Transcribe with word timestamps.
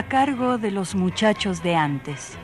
A 0.00 0.08
cargo 0.08 0.56
de 0.56 0.70
los 0.70 0.94
muchachos 0.94 1.62
de 1.62 1.74
antes. 1.74 2.38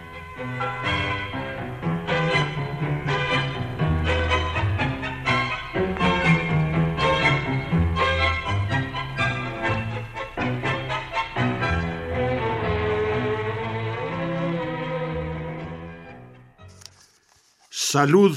Salud, 17.70 18.36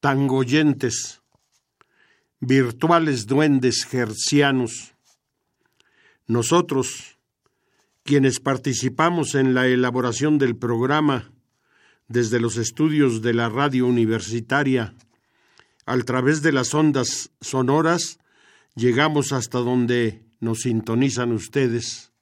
tangoyentes, 0.00 1.22
virtuales 2.38 3.26
duendes 3.26 3.86
gercianos. 3.86 4.92
Nosotros, 6.26 7.16
quienes 8.04 8.40
participamos 8.40 9.34
en 9.34 9.54
la 9.54 9.66
elaboración 9.66 10.38
del 10.38 10.56
programa 10.56 11.32
desde 12.08 12.40
los 12.40 12.56
estudios 12.56 13.22
de 13.22 13.32
la 13.32 13.48
radio 13.48 13.86
universitaria, 13.86 14.94
a 15.86 15.98
través 15.98 16.42
de 16.42 16.52
las 16.52 16.74
ondas 16.74 17.30
sonoras, 17.40 18.18
llegamos 18.74 19.32
hasta 19.32 19.58
donde 19.58 20.24
nos 20.40 20.60
sintonizan 20.60 21.32
ustedes. 21.32 22.12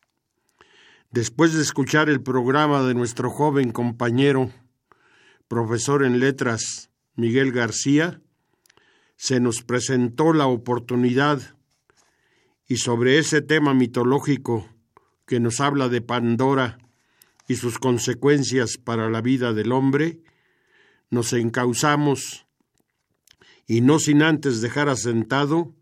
Después 1.11 1.55
de 1.55 1.63
escuchar 1.63 2.09
el 2.09 2.23
programa 2.23 2.83
de 2.83 2.95
nuestro 2.95 3.31
joven 3.31 3.73
compañero, 3.73 4.53
profesor 5.49 6.05
en 6.05 6.21
letras 6.21 6.91
Miguel 7.17 7.53
García, 7.53 8.21
se 9.17 9.41
nos 9.41 9.63
presentó 9.63 10.33
la 10.33 10.47
oportunidad 10.47 11.57
y 12.67 12.77
sobre 12.77 13.19
ese 13.19 13.43
tema 13.43 13.75
mitológico 13.75 14.69
que 15.31 15.39
nos 15.39 15.61
habla 15.61 15.89
de 15.89 16.01
Pandora 16.01 16.79
y 17.47 17.55
sus 17.55 17.79
consecuencias 17.79 18.79
para 18.79 19.09
la 19.09 19.21
vida 19.21 19.53
del 19.53 19.71
hombre, 19.71 20.19
nos 21.09 21.33
encauzamos 21.33 22.47
y 23.65 23.81
no 23.81 24.01
sin 24.01 24.23
antes 24.23 24.61
dejar 24.61 24.89
asentado 24.89 25.73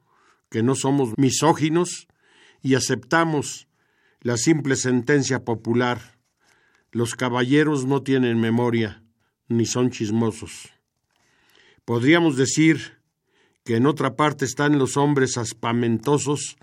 que 0.51 0.63
no 0.63 0.75
somos 0.75 1.15
misóginos 1.17 2.09
y 2.61 2.75
aceptamos 2.75 3.69
la 4.21 4.37
simple 4.37 4.77
sentencia 4.77 5.47
popular. 5.47 6.19
Los 6.93 7.15
caballeros 7.15 7.87
no 7.87 8.03
tienen 8.03 8.39
memoria 8.39 9.03
ni 9.49 9.65
son 9.65 9.89
chismosos. 9.89 10.75
Podríamos 11.87 12.37
decir 12.37 13.01
que 13.65 13.77
en 13.77 13.87
otra 13.87 14.15
parte 14.15 14.45
están 14.45 14.79
los 14.79 14.99
hombres 14.99 15.39
aspamentosos 15.39 16.59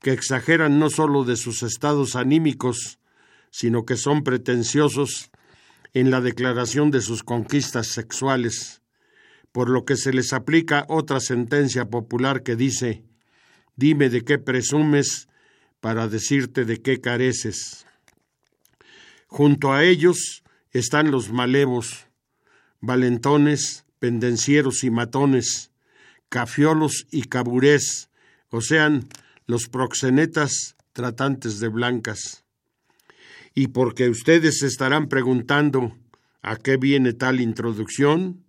que 0.00 0.12
exageran 0.12 0.78
no 0.78 0.90
sólo 0.90 1.24
de 1.24 1.36
sus 1.36 1.62
estados 1.62 2.16
anímicos, 2.16 2.98
sino 3.50 3.84
que 3.84 3.96
son 3.96 4.24
pretenciosos 4.24 5.30
en 5.92 6.10
la 6.10 6.20
declaración 6.20 6.90
de 6.90 7.00
sus 7.00 7.22
conquistas 7.22 7.88
sexuales, 7.88 8.80
por 9.52 9.68
lo 9.68 9.84
que 9.84 9.96
se 9.96 10.12
les 10.12 10.32
aplica 10.32 10.86
otra 10.88 11.20
sentencia 11.20 11.86
popular 11.86 12.42
que 12.42 12.56
dice 12.56 13.04
Dime 13.76 14.10
de 14.10 14.22
qué 14.22 14.38
presumes 14.38 15.28
para 15.80 16.06
decirte 16.06 16.64
de 16.64 16.82
qué 16.82 17.00
careces. 17.00 17.86
Junto 19.26 19.72
a 19.72 19.84
ellos 19.84 20.42
están 20.72 21.10
los 21.10 21.32
malevos, 21.32 22.06
valentones, 22.80 23.86
pendencieros 23.98 24.84
y 24.84 24.90
matones, 24.90 25.70
cafiolos 26.28 27.06
y 27.10 27.22
caburés, 27.22 28.10
o 28.50 28.60
sean 28.60 29.08
los 29.50 29.68
proxenetas 29.68 30.76
tratantes 30.92 31.58
de 31.58 31.66
blancas. 31.66 32.44
Y 33.52 33.66
porque 33.66 34.08
ustedes 34.08 34.60
se 34.60 34.68
estarán 34.68 35.08
preguntando 35.08 35.92
a 36.40 36.54
qué 36.54 36.76
viene 36.76 37.12
tal 37.14 37.40
introducción, 37.40 38.44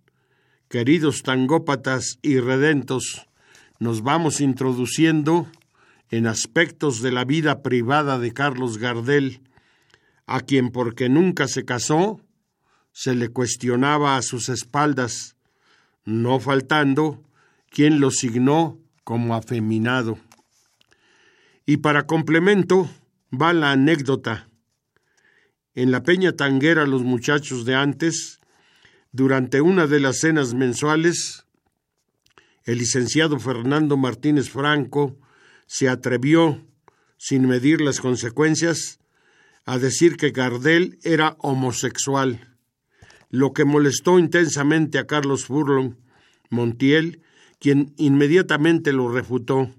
queridos 0.68 1.24
tangópatas 1.24 2.20
y 2.22 2.38
redentos, 2.38 3.26
nos 3.80 4.02
vamos 4.02 4.40
introduciendo 4.40 5.48
en 6.08 6.28
aspectos 6.28 7.02
de 7.02 7.10
la 7.10 7.24
vida 7.24 7.62
privada 7.62 8.20
de 8.20 8.32
Carlos 8.32 8.78
Gardel, 8.78 9.40
a 10.26 10.40
quien 10.40 10.70
porque 10.70 11.08
nunca 11.08 11.48
se 11.48 11.64
casó, 11.64 12.20
se 12.92 13.16
le 13.16 13.28
cuestionaba 13.28 14.16
a 14.16 14.22
sus 14.22 14.48
espaldas, 14.48 15.34
no 16.04 16.38
faltando 16.38 17.24
quien 17.70 17.98
lo 17.98 18.12
signó 18.12 18.78
como 19.02 19.34
afeminado. 19.34 20.16
Y 21.64 21.78
para 21.78 22.06
complemento 22.06 22.90
va 23.32 23.52
la 23.52 23.72
anécdota. 23.72 24.48
En 25.74 25.90
la 25.90 26.02
Peña 26.02 26.32
Tanguera 26.32 26.86
los 26.86 27.02
muchachos 27.02 27.64
de 27.64 27.74
antes, 27.74 28.40
durante 29.12 29.60
una 29.60 29.86
de 29.86 30.00
las 30.00 30.18
cenas 30.18 30.54
mensuales, 30.54 31.46
el 32.64 32.78
licenciado 32.78 33.38
Fernando 33.38 33.96
Martínez 33.96 34.50
Franco 34.50 35.16
se 35.66 35.88
atrevió, 35.88 36.64
sin 37.16 37.46
medir 37.46 37.80
las 37.80 38.00
consecuencias, 38.00 38.98
a 39.64 39.78
decir 39.78 40.16
que 40.16 40.30
Gardel 40.30 40.98
era 41.04 41.36
homosexual, 41.38 42.56
lo 43.30 43.52
que 43.52 43.64
molestó 43.64 44.18
intensamente 44.18 44.98
a 44.98 45.06
Carlos 45.06 45.46
Furlong 45.46 45.94
Montiel, 46.50 47.22
quien 47.58 47.94
inmediatamente 47.96 48.92
lo 48.92 49.10
refutó 49.10 49.70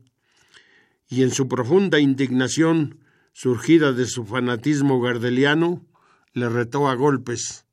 y 1.09 1.23
en 1.23 1.31
su 1.31 1.47
profunda 1.47 1.99
indignación, 1.99 2.99
surgida 3.33 3.91
de 3.93 4.05
su 4.05 4.25
fanatismo 4.25 5.01
gardeliano, 5.01 5.85
le 6.33 6.49
retó 6.49 6.87
a 6.87 6.95
golpes, 6.95 7.65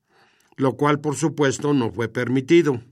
lo 0.56 0.76
cual 0.76 1.00
por 1.00 1.16
supuesto 1.16 1.72
no 1.72 1.90
fue 1.90 2.08
permitido. 2.08 2.82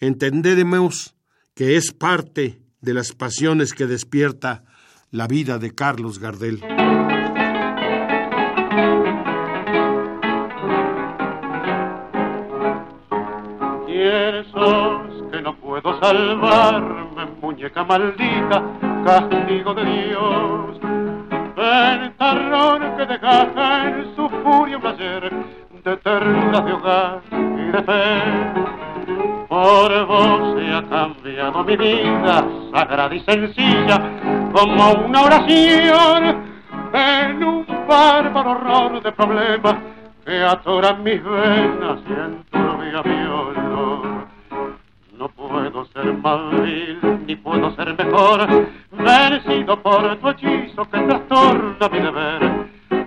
Entendemos 0.00 1.14
que 1.54 1.76
es 1.76 1.92
parte 1.92 2.60
de 2.80 2.94
las 2.94 3.12
pasiones 3.12 3.72
que 3.72 3.86
despierta 3.86 4.64
la 5.10 5.28
vida 5.28 5.58
de 5.58 5.74
Carlos 5.74 6.18
Gardel. 6.18 6.60
¿Quién 13.86 14.44
sos 14.50 15.30
que 15.30 15.42
no 15.42 15.56
puedo 15.60 16.00
salvarme, 16.00 17.26
muñeca 17.40 17.84
maldita? 17.84 18.91
Castigo 19.04 19.74
de 19.74 19.84
Dios. 19.84 20.80
terror 22.18 22.96
que 22.96 23.06
deja 23.06 23.88
en 23.88 24.16
su 24.16 24.28
furia 24.28 24.78
un 24.78 24.86
ayer 24.86 25.30
de 25.84 25.96
ternura 25.98 26.60
de 26.60 26.72
hogar 26.72 27.20
y 27.30 27.72
de 27.72 27.82
fe. 27.82 28.22
Por 29.48 30.06
vos 30.06 30.56
se 30.56 30.72
ha 30.72 30.82
cambiado 30.88 31.64
mi 31.64 31.76
vida, 31.76 32.46
sagrada 32.72 33.14
y 33.14 33.20
sencilla, 33.20 33.98
como 34.52 34.92
una 35.06 35.22
oración 35.22 36.52
en 36.92 37.44
un 37.44 37.66
bárbaro 37.88 38.52
horror 38.52 39.02
de 39.02 39.12
problemas 39.12 39.74
que 40.24 40.42
atoran 40.42 41.02
mis 41.02 41.22
venas 41.22 41.98
y 42.08 42.12
en 42.12 42.44
tu 42.50 43.02
violón. 43.02 43.61
No 45.22 45.28
puedo 45.28 45.84
ser 45.84 46.12
más 46.14 46.50
vil, 46.50 46.98
ni 47.28 47.36
puedo 47.36 47.70
ser 47.76 47.96
mejor, 47.96 48.40
vencido 48.90 49.80
por 49.80 50.16
tu 50.16 50.30
hechizo 50.30 50.84
que 50.90 50.98
trastorna 50.98 51.88
mi 51.92 52.00
deber. 52.00 52.40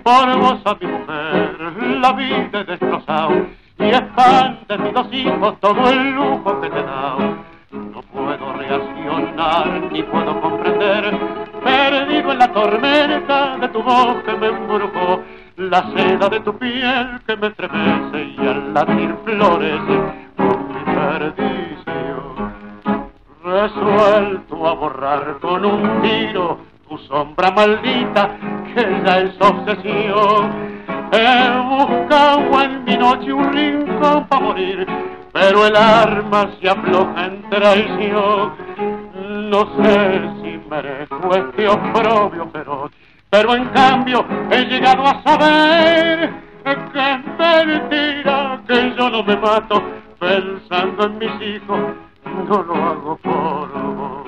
Por 0.02 0.38
vos 0.38 0.62
a 0.64 0.74
mi 0.80 0.86
mujer, 0.86 1.58
la 2.00 2.12
vida 2.14 2.60
he 2.60 2.64
destrozado, 2.64 3.34
y 3.78 3.84
expande 3.84 4.78
mis 4.78 4.94
dos 4.94 5.12
hijos 5.12 5.60
todo 5.60 5.90
el 5.90 6.12
lujo 6.12 6.58
que 6.62 6.70
te 6.70 6.78
he 6.78 6.82
dado. 6.84 7.36
No 7.72 8.00
puedo 8.00 8.52
reaccionar, 8.54 9.82
ni 9.92 10.02
puedo 10.02 10.40
comprender, 10.40 11.18
perdido 11.62 12.32
en 12.32 12.38
la 12.38 12.50
tormenta 12.50 13.58
de 13.58 13.68
tu 13.68 13.82
voz 13.82 14.22
que 14.24 14.32
me 14.36 14.46
embrujó, 14.46 15.22
la 15.58 15.82
seda 15.94 16.30
de 16.30 16.40
tu 16.40 16.56
piel 16.56 17.20
que 17.26 17.36
me 17.36 17.48
estremece 17.48 18.24
y 18.38 18.46
al 18.46 18.72
latir 18.72 19.14
flores 19.22 19.80
mi 20.86 21.66
resuelto 23.44 24.66
a 24.66 24.74
borrar 24.74 25.38
con 25.40 25.64
un 25.64 26.02
tiro 26.02 26.58
tu 26.88 26.98
sombra 26.98 27.50
maldita 27.50 28.36
que 28.74 29.02
ya 29.04 29.18
es 29.18 29.34
obsesión. 29.40 30.76
He 31.12 31.50
buscado 31.68 32.62
en 32.62 32.84
mi 32.84 32.96
noche 32.96 33.32
un 33.32 33.52
rincón 33.52 34.26
para 34.26 34.42
morir, 34.42 34.86
pero 35.32 35.66
el 35.66 35.76
arma 35.76 36.50
se 36.60 36.68
afloja 36.68 37.26
en 37.26 37.50
traición. 37.50 38.52
No 39.50 39.66
sé 39.76 40.20
si 40.42 40.60
merezco 40.68 41.34
este 41.34 41.68
oprobio 41.68 42.48
feroz, 42.52 42.90
pero 43.30 43.54
en 43.54 43.64
cambio 43.66 44.24
he 44.50 44.64
llegado 44.64 45.06
a 45.06 45.22
saber 45.22 46.30
que 46.64 47.12
es 47.12 47.20
mentira 47.38 48.60
que 48.66 48.94
yo 48.96 49.10
no 49.10 49.22
me 49.22 49.36
mato 49.36 49.82
pensando 50.18 51.06
en 51.06 51.18
mis 51.18 51.42
hijos, 51.42 51.80
no 52.48 52.62
lo 52.62 52.74
hago 52.74 53.16
por 53.16 53.68
vos. 53.94 54.26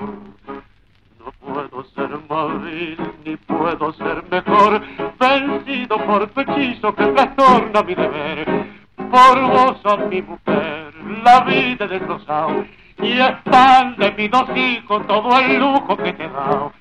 No 1.18 1.32
puedo 1.40 1.84
ser 1.94 2.10
más 2.28 2.62
vil 2.62 2.98
ni 3.24 3.36
puedo 3.36 3.92
ser 3.94 4.24
mejor, 4.30 4.82
vencido 5.18 5.98
por 6.06 6.26
tu 6.28 6.40
hechizo 6.40 6.94
que 6.94 7.06
trastorna 7.06 7.82
mi 7.82 7.94
deber. 7.94 8.66
Por 8.96 9.40
vos 9.40 9.80
son 9.82 10.08
mi 10.08 10.22
mujer, 10.22 10.94
la 11.24 11.40
vida 11.40 11.84
he 11.84 11.88
destrozado, 11.88 12.64
y 13.00 13.12
están 13.12 13.96
de 13.96 14.12
mis 14.12 14.30
dos 14.30 14.48
hijos 14.56 15.06
todo 15.06 15.38
el 15.38 15.58
lujo 15.58 15.96
que 15.96 16.12
te 16.12 16.24
he 16.24 16.28
dado. 16.28 16.72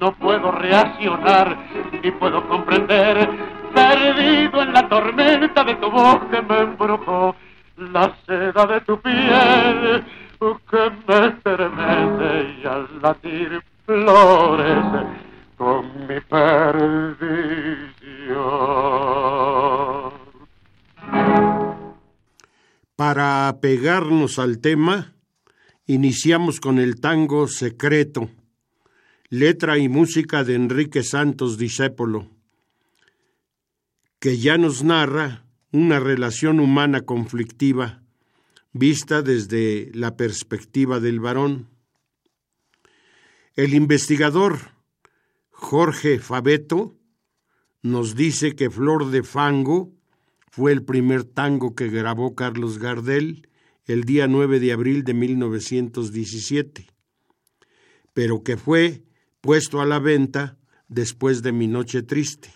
No 0.00 0.12
puedo 0.12 0.52
reaccionar 0.52 1.56
ni 2.02 2.10
puedo 2.12 2.46
comprender, 2.48 3.28
perdido 3.74 4.62
en 4.62 4.72
la 4.72 4.88
tormenta 4.88 5.64
de 5.64 5.74
tu 5.76 5.90
voz 5.90 6.20
que 6.30 6.42
me 6.42 6.58
embrujó, 6.58 7.34
la 7.76 8.16
seda 8.26 8.66
de 8.66 8.80
tu 8.82 9.00
piel 9.00 10.04
que 10.70 10.90
me 11.06 11.26
estremece 11.28 12.60
y 12.60 12.66
al 12.66 13.00
latir 13.00 13.62
florece 13.86 15.06
con 15.56 16.06
mi 16.06 16.20
perdición. 16.20 17.54
Para 22.96 23.48
apegarnos 23.48 24.38
al 24.38 24.60
tema, 24.60 25.14
iniciamos 25.86 26.60
con 26.60 26.78
el 26.78 27.00
tango 27.00 27.48
Secreto, 27.48 28.28
letra 29.30 29.78
y 29.78 29.88
música 29.88 30.44
de 30.44 30.54
Enrique 30.54 31.02
Santos 31.02 31.56
Discépolo, 31.58 32.28
que 34.20 34.38
ya 34.38 34.58
nos 34.58 34.84
narra 34.84 35.43
una 35.74 35.98
relación 35.98 36.60
humana 36.60 37.00
conflictiva 37.00 38.00
vista 38.72 39.22
desde 39.22 39.90
la 39.92 40.16
perspectiva 40.16 41.00
del 41.00 41.18
varón. 41.18 41.68
El 43.56 43.74
investigador 43.74 44.56
Jorge 45.50 46.20
Fabeto 46.20 46.96
nos 47.82 48.14
dice 48.14 48.54
que 48.54 48.70
Flor 48.70 49.10
de 49.10 49.24
Fango 49.24 49.92
fue 50.48 50.70
el 50.70 50.84
primer 50.84 51.24
tango 51.24 51.74
que 51.74 51.88
grabó 51.88 52.36
Carlos 52.36 52.78
Gardel 52.78 53.48
el 53.84 54.04
día 54.04 54.28
9 54.28 54.60
de 54.60 54.72
abril 54.72 55.02
de 55.02 55.14
1917, 55.14 56.86
pero 58.12 58.44
que 58.44 58.56
fue 58.56 59.02
puesto 59.40 59.80
a 59.80 59.86
la 59.86 59.98
venta 59.98 60.56
después 60.86 61.42
de 61.42 61.50
Mi 61.50 61.66
Noche 61.66 62.04
Triste. 62.04 62.53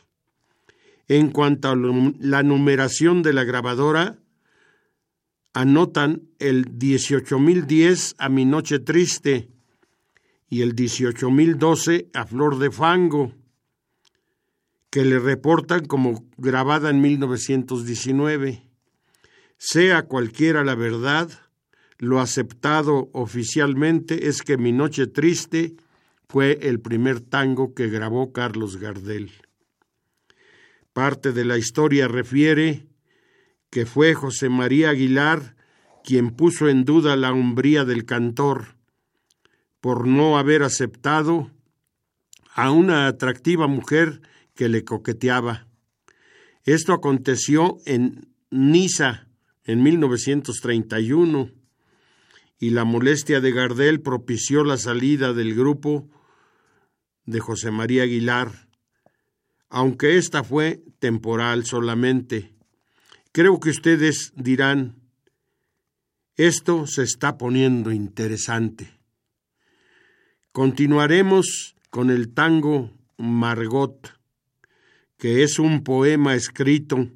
En 1.09 1.31
cuanto 1.31 1.71
a 1.71 1.77
la 1.77 2.43
numeración 2.43 3.23
de 3.23 3.33
la 3.33 3.45
grabadora, 3.45 4.19
anotan 5.55 6.29
el 6.39 6.67
18010 6.67 8.15
a 8.19 8.29
Mi 8.29 8.45
Noche 8.45 8.79
Triste 8.79 9.49
y 10.51 10.61
el 10.61 10.75
18012 10.75 12.11
a 12.13 12.27
Flor 12.27 12.59
de 12.59 12.71
Fango, 12.71 13.33
que 14.91 15.05
le 15.05 15.19
reportan 15.19 15.87
como 15.87 16.25
grabada 16.37 16.91
en 16.91 17.01
1919. 17.01 18.69
Sea 19.57 20.05
cualquiera 20.05 20.63
la 20.63 20.75
verdad, 20.75 21.31
lo 21.99 22.21
aceptado 22.21 23.11
oficialmente 23.13 24.29
es 24.29 24.43
que 24.43 24.59
Mi 24.59 24.73
Noche 24.73 25.07
Triste 25.07 25.75
fue 26.29 26.59
el 26.63 26.81
primer 26.81 27.21
tango 27.21 27.75
que 27.75 27.89
grabó 27.89 28.33
Carlos 28.33 28.77
Gardel. 28.77 29.33
Parte 30.99 31.31
de 31.31 31.45
la 31.45 31.57
historia 31.57 32.09
refiere 32.09 32.89
que 33.71 33.87
fue 33.87 34.15
José 34.15 34.49
María 34.49 34.91
Aguilar 34.91 35.55
quien 36.03 36.33
puso 36.33 36.69
en 36.69 36.85
duda 36.85 37.15
la 37.15 37.33
hombría 37.33 37.85
del 37.85 38.05
cantor 38.05 38.75
por 39.81 40.09
no 40.09 40.39
haber 40.39 40.65
aceptado 40.65 41.53
a 42.53 42.73
una 42.73 43.07
atractiva 43.07 43.69
mujer 43.69 44.23
que 44.57 44.69
le 44.69 44.83
coqueteaba. 44.83 45.69
Esto 46.65 46.93
aconteció 46.93 47.77
en 47.87 48.35
Niza 48.51 49.29
en 49.63 49.85
1931 49.85 51.53
y 52.59 52.71
la 52.71 52.83
molestia 52.83 53.41
de 53.41 53.53
Gardel 53.53 54.01
propició 54.01 54.65
la 54.65 54.77
salida 54.77 55.33
del 55.33 55.55
grupo 55.55 56.09
de 57.25 57.39
José 57.39 57.71
María 57.71 58.03
Aguilar, 58.03 58.68
aunque 59.69 60.17
esta 60.17 60.43
fue 60.43 60.83
temporal 60.99 61.65
solamente. 61.65 62.55
Creo 63.33 63.61
que 63.61 63.71
ustedes 63.71 64.33
dirán, 64.37 64.97
esto 66.37 66.87
se 66.87 67.03
está 67.03 67.37
poniendo 67.37 67.93
interesante. 67.93 68.99
Continuaremos 70.53 71.77
con 71.91 72.11
el 72.11 72.33
tango 72.33 72.91
Margot, 73.17 74.15
que 75.17 75.43
es 75.43 75.59
un 75.59 75.83
poema 75.83 76.35
escrito 76.35 77.09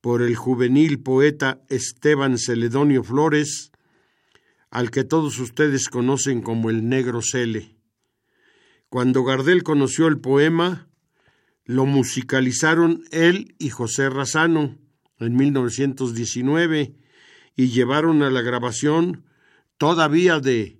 por 0.00 0.22
el 0.22 0.34
juvenil 0.34 1.00
poeta 1.00 1.60
Esteban 1.68 2.38
Celedonio 2.38 3.04
Flores, 3.04 3.70
al 4.70 4.90
que 4.90 5.04
todos 5.04 5.38
ustedes 5.38 5.88
conocen 5.88 6.42
como 6.42 6.70
el 6.70 6.88
Negro 6.88 7.20
Cele. 7.22 7.76
Cuando 8.88 9.24
Gardel 9.24 9.62
conoció 9.62 10.06
el 10.06 10.18
poema, 10.18 10.89
lo 11.64 11.86
musicalizaron 11.86 13.04
él 13.10 13.54
y 13.58 13.70
José 13.70 14.10
Razano 14.10 14.78
en 15.18 15.36
1919 15.36 16.94
y 17.56 17.68
llevaron 17.68 18.22
a 18.22 18.30
la 18.30 18.42
grabación 18.42 19.24
todavía 19.76 20.40
de 20.40 20.78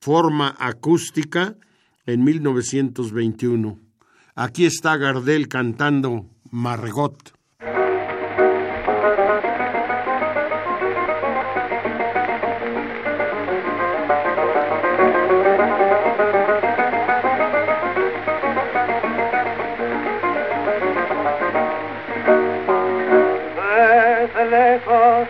forma 0.00 0.54
acústica 0.58 1.56
en 2.06 2.24
1921. 2.24 3.78
Aquí 4.34 4.66
está 4.66 4.96
Gardel 4.96 5.48
cantando 5.48 6.26
Margot. 6.50 7.37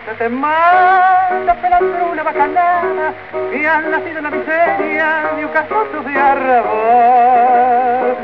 Se 0.05 0.13
te 0.15 0.29
manda 0.29 1.55
pelando 1.61 2.11
una 2.11 2.23
bacanada 2.23 3.13
y 3.51 3.65
han 3.65 3.89
nacido 3.89 4.19
en 4.19 4.23
la 4.23 4.29
miseria 4.29 5.31
de 5.35 5.45
un 5.45 5.51
casoto 5.51 6.03
de 6.03 6.15
arrabal. 6.15 8.15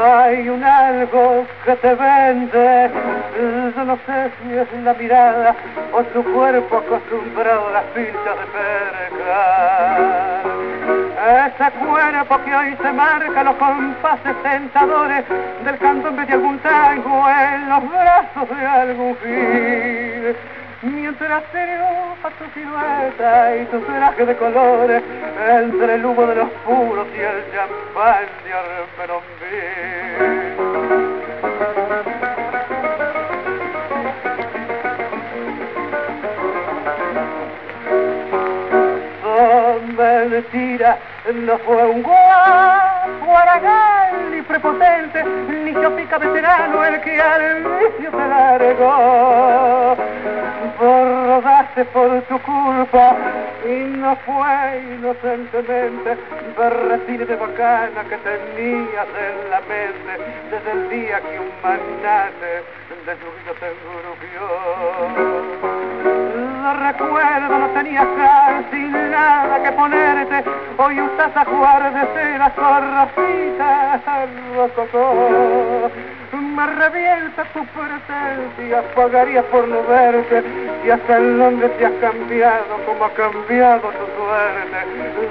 Hay 0.00 0.48
un 0.48 0.64
algo 0.64 1.46
que 1.64 1.76
te 1.76 1.94
vende, 1.94 2.90
yo 3.76 3.84
no 3.84 3.96
sé 4.06 4.32
si 4.42 4.54
es 4.54 4.72
la 4.82 4.94
mirada 4.94 5.54
o 5.92 6.02
tu 6.04 6.24
cuerpo 6.32 6.78
acostumbrado 6.78 7.68
a 7.68 7.72
las 7.72 7.84
pinchas 7.94 8.14
de 8.14 8.46
perca. 8.56 10.42
Ese 11.46 11.70
cuerpo 11.84 12.40
que 12.44 12.54
hoy 12.54 12.76
se 12.80 12.92
marca 12.92 13.42
los 13.44 13.56
compases 13.56 14.42
tentadores 14.42 15.24
del 15.64 15.78
candombe 15.78 16.24
de 16.26 16.32
algún 16.32 16.58
tango 16.58 17.28
en 17.28 17.68
los 17.68 17.88
brazos 17.88 18.48
de 18.48 18.66
algún 18.66 19.16
fin 19.16 20.36
mientras 20.82 21.42
triunfa 21.50 22.30
tu 22.38 22.44
silueta 22.54 23.56
y 23.56 23.64
tu 23.66 23.80
traje 23.80 24.24
de 24.26 24.36
colores 24.36 25.02
entre 25.50 25.94
el 25.94 26.04
humo 26.04 26.26
de 26.26 26.34
los 26.36 26.50
puros 26.64 27.06
y 27.14 27.20
el 27.20 27.44
champán 27.52 28.26
de 28.44 28.52
Armerombí. 28.52 30.38
Son 39.22 39.96
mentira, 39.96 40.98
no 41.34 41.58
fue 41.58 41.86
un 41.86 42.02
guapo 42.02 43.36
aragal 43.36 44.34
y 44.36 44.42
prepotente, 44.42 45.24
ni 45.24 45.72
chopica 45.74 46.18
veterano 46.18 46.84
el 46.84 47.00
que 47.00 47.20
al 47.20 47.64
vicio 47.64 48.10
te 48.10 48.28
largó 48.28 49.96
por 50.78 51.26
rodaste 51.26 51.84
por 51.86 52.22
tu 52.22 52.38
culpa 52.40 53.16
y 53.66 53.96
no 53.98 54.16
fue 54.24 54.82
inocentemente 54.94 56.16
berretín 56.56 57.26
de 57.26 57.36
bacana 57.36 58.04
que 58.04 58.16
tenías 58.18 59.08
en 59.18 59.50
la 59.50 59.60
mente 59.62 60.12
desde 60.50 60.70
el 60.70 60.88
día 60.88 61.20
que 61.20 61.40
un 61.40 61.50
magnate 61.62 62.62
de 63.06 63.12
su 63.16 63.28
vida 63.36 63.52
te 63.58 63.66
engrupió. 63.74 64.42
No 66.62 66.74
recuerdo, 66.74 67.58
no 67.58 67.68
tenías 67.68 68.06
casi 68.16 68.82
nada 69.10 69.62
que 69.62 69.72
ponerte, 69.72 70.44
hoy 70.76 71.00
usas 71.00 71.36
a 71.36 71.44
jugar 71.44 71.92
de 71.92 72.06
cera 72.14 72.50
corrosita, 72.54 74.00
rococó 74.54 75.90
me 76.36 76.66
revienta 76.66 77.44
tu 77.52 77.64
presencia, 77.66 78.82
pagaría 78.94 79.42
por 79.44 79.66
no 79.68 79.82
verte 79.84 80.42
y 80.84 80.90
hasta 80.90 81.16
el 81.16 81.38
nombre 81.38 81.68
te 81.70 81.86
has 81.86 81.92
cambiado 82.00 82.78
como 82.86 83.04
ha 83.04 83.12
cambiado 83.14 83.88
tu 83.88 84.06
suerte. 84.16 84.78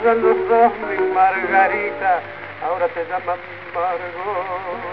Ya 0.03 0.13
no 0.15 0.33
sos 0.47 0.73
mi 0.89 0.97
Margarita, 1.13 2.21
ahora 2.63 2.87
te 2.89 3.05
llaman 3.05 3.37
Margot. 3.73 4.87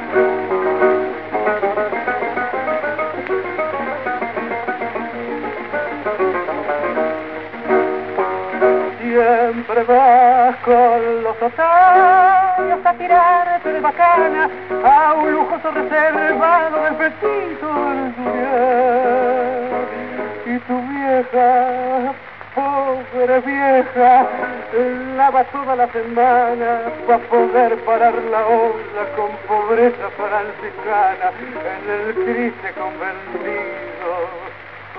Lava 25.24 25.44
toda 25.44 25.74
la 25.74 25.90
semana 25.90 26.92
para 27.06 27.28
poder 27.30 27.82
parar 27.86 28.14
la 28.24 28.46
onda 28.46 29.02
con 29.16 29.30
pobreza 29.48 30.10
franciscana 30.20 31.32
en 31.72 31.84
el 31.96 32.04
triste 32.26 32.68
convertido 32.74 34.08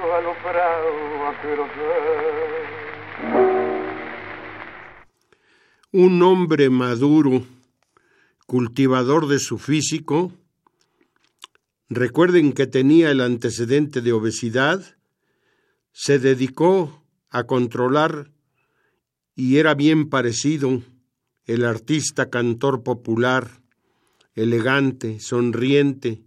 a 0.01 0.19
un 5.91 6.23
hombre 6.23 6.69
maduro, 6.71 7.43
cultivador 8.47 9.27
de 9.27 9.37
su 9.37 9.59
físico, 9.59 10.31
recuerden 11.87 12.53
que 12.53 12.65
tenía 12.65 13.11
el 13.11 13.21
antecedente 13.21 14.01
de 14.01 14.11
obesidad, 14.11 14.81
se 15.91 16.17
dedicó 16.17 17.03
a 17.29 17.43
controlar 17.43 18.31
y 19.35 19.57
era 19.57 19.75
bien 19.75 20.09
parecido 20.09 20.81
el 21.45 21.65
artista 21.65 22.29
cantor 22.29 22.83
popular, 22.83 23.61
elegante, 24.33 25.19
sonriente, 25.19 26.23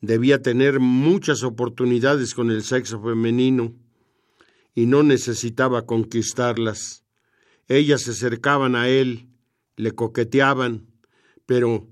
debía 0.00 0.42
tener 0.42 0.80
muchas 0.80 1.42
oportunidades 1.42 2.34
con 2.34 2.50
el 2.50 2.64
sexo 2.64 3.00
femenino 3.00 3.74
y 4.74 4.86
no 4.86 5.02
necesitaba 5.02 5.86
conquistarlas. 5.86 7.04
Ellas 7.68 8.02
se 8.02 8.12
acercaban 8.12 8.74
a 8.74 8.88
él, 8.88 9.28
le 9.76 9.92
coqueteaban, 9.92 10.86
pero 11.46 11.86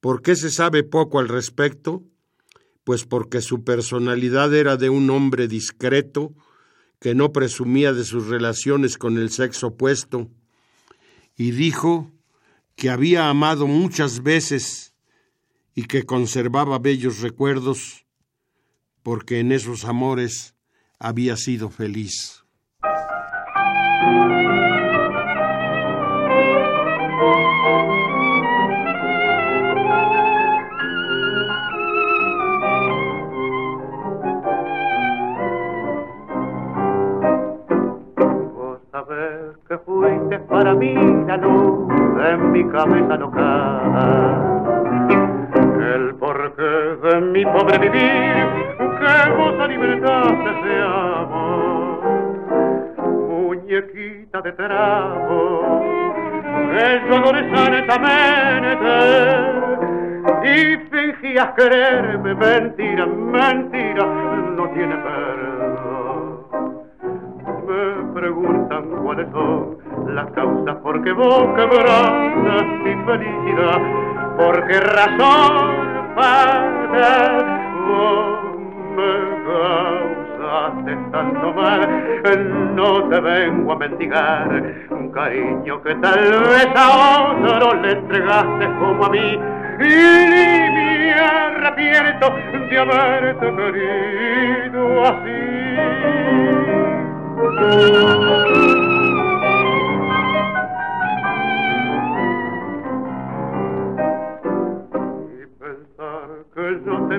¿por 0.00 0.22
qué 0.22 0.34
se 0.34 0.50
sabe 0.50 0.82
poco 0.82 1.18
al 1.18 1.28
respecto? 1.28 2.02
Pues 2.84 3.04
porque 3.04 3.42
su 3.42 3.62
personalidad 3.62 4.54
era 4.54 4.76
de 4.76 4.88
un 4.88 5.10
hombre 5.10 5.46
discreto, 5.46 6.34
que 7.00 7.14
no 7.14 7.32
presumía 7.32 7.92
de 7.92 8.04
sus 8.04 8.26
relaciones 8.28 8.98
con 8.98 9.18
el 9.18 9.30
sexo 9.30 9.68
opuesto, 9.68 10.28
y 11.36 11.52
dijo 11.52 12.10
que 12.74 12.90
había 12.90 13.28
amado 13.28 13.66
muchas 13.66 14.22
veces 14.22 14.94
y 15.74 15.84
que 15.84 16.04
conservaba 16.04 16.78
bellos 16.78 17.20
recuerdos, 17.20 18.04
porque 19.02 19.38
en 19.38 19.52
esos 19.52 19.84
amores 19.84 20.54
había 20.98 21.36
sido 21.36 21.70
feliz. 21.70 22.44
Cabeza 42.78 43.16
locada. 43.16 44.04
El 45.94 46.14
porqué 46.14 46.72
de 47.02 47.20
mi 47.32 47.44
pobre 47.44 47.78
vivir 47.78 48.46
que 48.78 49.30
vos 49.36 49.60
alimentaste 49.60 50.50
de 50.64 50.76
amor. 50.84 51.98
Muñequita 53.28 54.40
de 54.42 54.52
trapo 54.52 55.40
que 56.70 56.84
yo 57.08 57.16
adoré 57.16 57.42
sanetamente 57.52 58.96
y 60.44 60.76
fingías 60.90 61.50
quererme, 61.56 62.34
mentira, 62.34 63.06
mentira, 63.06 64.06
no 64.56 64.68
tiene 64.70 64.96
perdón. 64.98 66.46
Me 67.66 68.20
preguntan 68.20 68.82
cuáles 69.02 69.28
son 69.32 69.87
vos 71.18 71.48
quebrantas 71.56 72.64
mi 72.84 72.94
felicidad, 73.04 73.80
por 74.36 74.66
qué 74.68 74.80
razón 74.80 76.14
padre 76.14 77.08
vos 77.88 78.38
me 78.96 79.12
causaste 80.38 80.92
tanto 81.10 81.52
mal, 81.54 81.80
no 82.76 83.08
te 83.08 83.20
vengo 83.20 83.72
a 83.72 83.76
mendigar 83.76 84.48
un 84.90 85.10
cariño 85.10 85.82
que 85.82 85.94
tal 85.96 86.20
vez 86.20 86.68
a 86.76 87.32
otro 87.32 87.74
le 87.82 87.92
entregaste 87.92 88.66
como 88.78 89.04
a 89.04 89.10
mí 89.10 89.38
y 89.80 89.84
me 90.70 91.14
arrepiento 91.14 92.32
de 92.70 92.78
haberte 92.78 93.56
querido 93.56 95.04
así. 95.04 95.48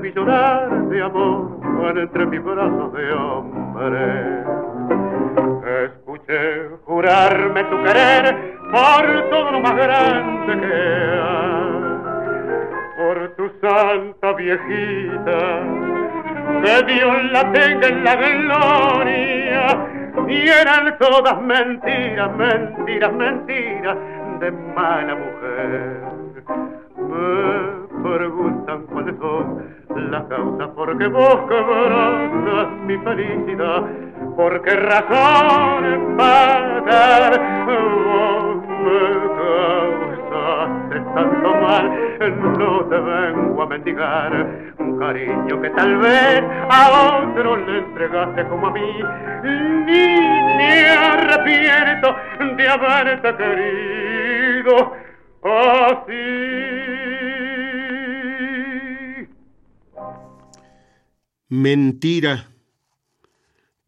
Vi 0.09 0.15
llorar 0.15 0.69
de 0.89 1.01
amor 1.01 1.97
entre 1.97 2.25
mis 2.25 2.43
brazos 2.43 2.93
de 2.93 3.13
hombre. 3.13 4.43
Escuché 5.85 6.69
jurarme 6.85 7.63
tu 7.65 7.83
querer 7.83 8.57
por 8.71 9.29
todo 9.29 9.51
lo 9.51 9.59
más 9.61 9.75
grande 9.75 10.59
que 10.59 10.73
hay, 11.23 11.79
por 12.97 13.35
tu 13.35 13.49
santa 13.61 14.33
viejita, 14.33 15.61
que 16.63 16.93
Dios 16.93 17.23
la 17.31 17.51
tenga 17.51 17.87
en 17.87 18.03
la 18.03 18.15
gloria, 18.15 19.87
y 20.27 20.47
eran 20.47 20.97
todas 20.97 21.41
mentiras, 21.41 22.35
mentiras, 22.35 23.13
mentiras 23.13 23.97
de 24.39 24.51
mala 24.51 25.15
mujer. 25.15 26.01
Me 26.97 27.88
preguntan 28.03 28.83
cuáles 28.87 29.15
son 29.17 30.11
la 30.11 30.27
causa 30.27 30.71
porque 30.73 31.07
vos 31.07 31.37
quebrantas 31.47 32.67
mi 32.85 32.97
felicidad, 32.99 33.83
por 34.35 34.61
qué 34.61 34.75
razón 34.75 36.15
pagar 36.17 37.65
vos 37.65 38.55
me 38.83 38.99
causaste 40.29 40.99
tanto 41.13 41.55
mal, 41.55 41.91
no 42.57 42.85
te 42.85 42.97
vengo 42.97 43.61
a 43.61 43.65
mendigar 43.67 44.47
un 44.79 44.99
cariño 44.99 45.61
que 45.61 45.69
tal 45.71 45.97
vez 45.97 46.43
a 46.69 47.21
otro 47.21 47.57
le 47.57 47.79
entregaste 47.79 48.47
como 48.47 48.67
a 48.67 48.71
mí, 48.71 49.03
ni 49.43 50.19
me 50.57 50.89
arrepiento 50.89 52.15
de 52.55 52.69
haberte 52.69 53.35
querido 53.35 54.93
así. 55.43 57.18
Mentira. 61.51 62.53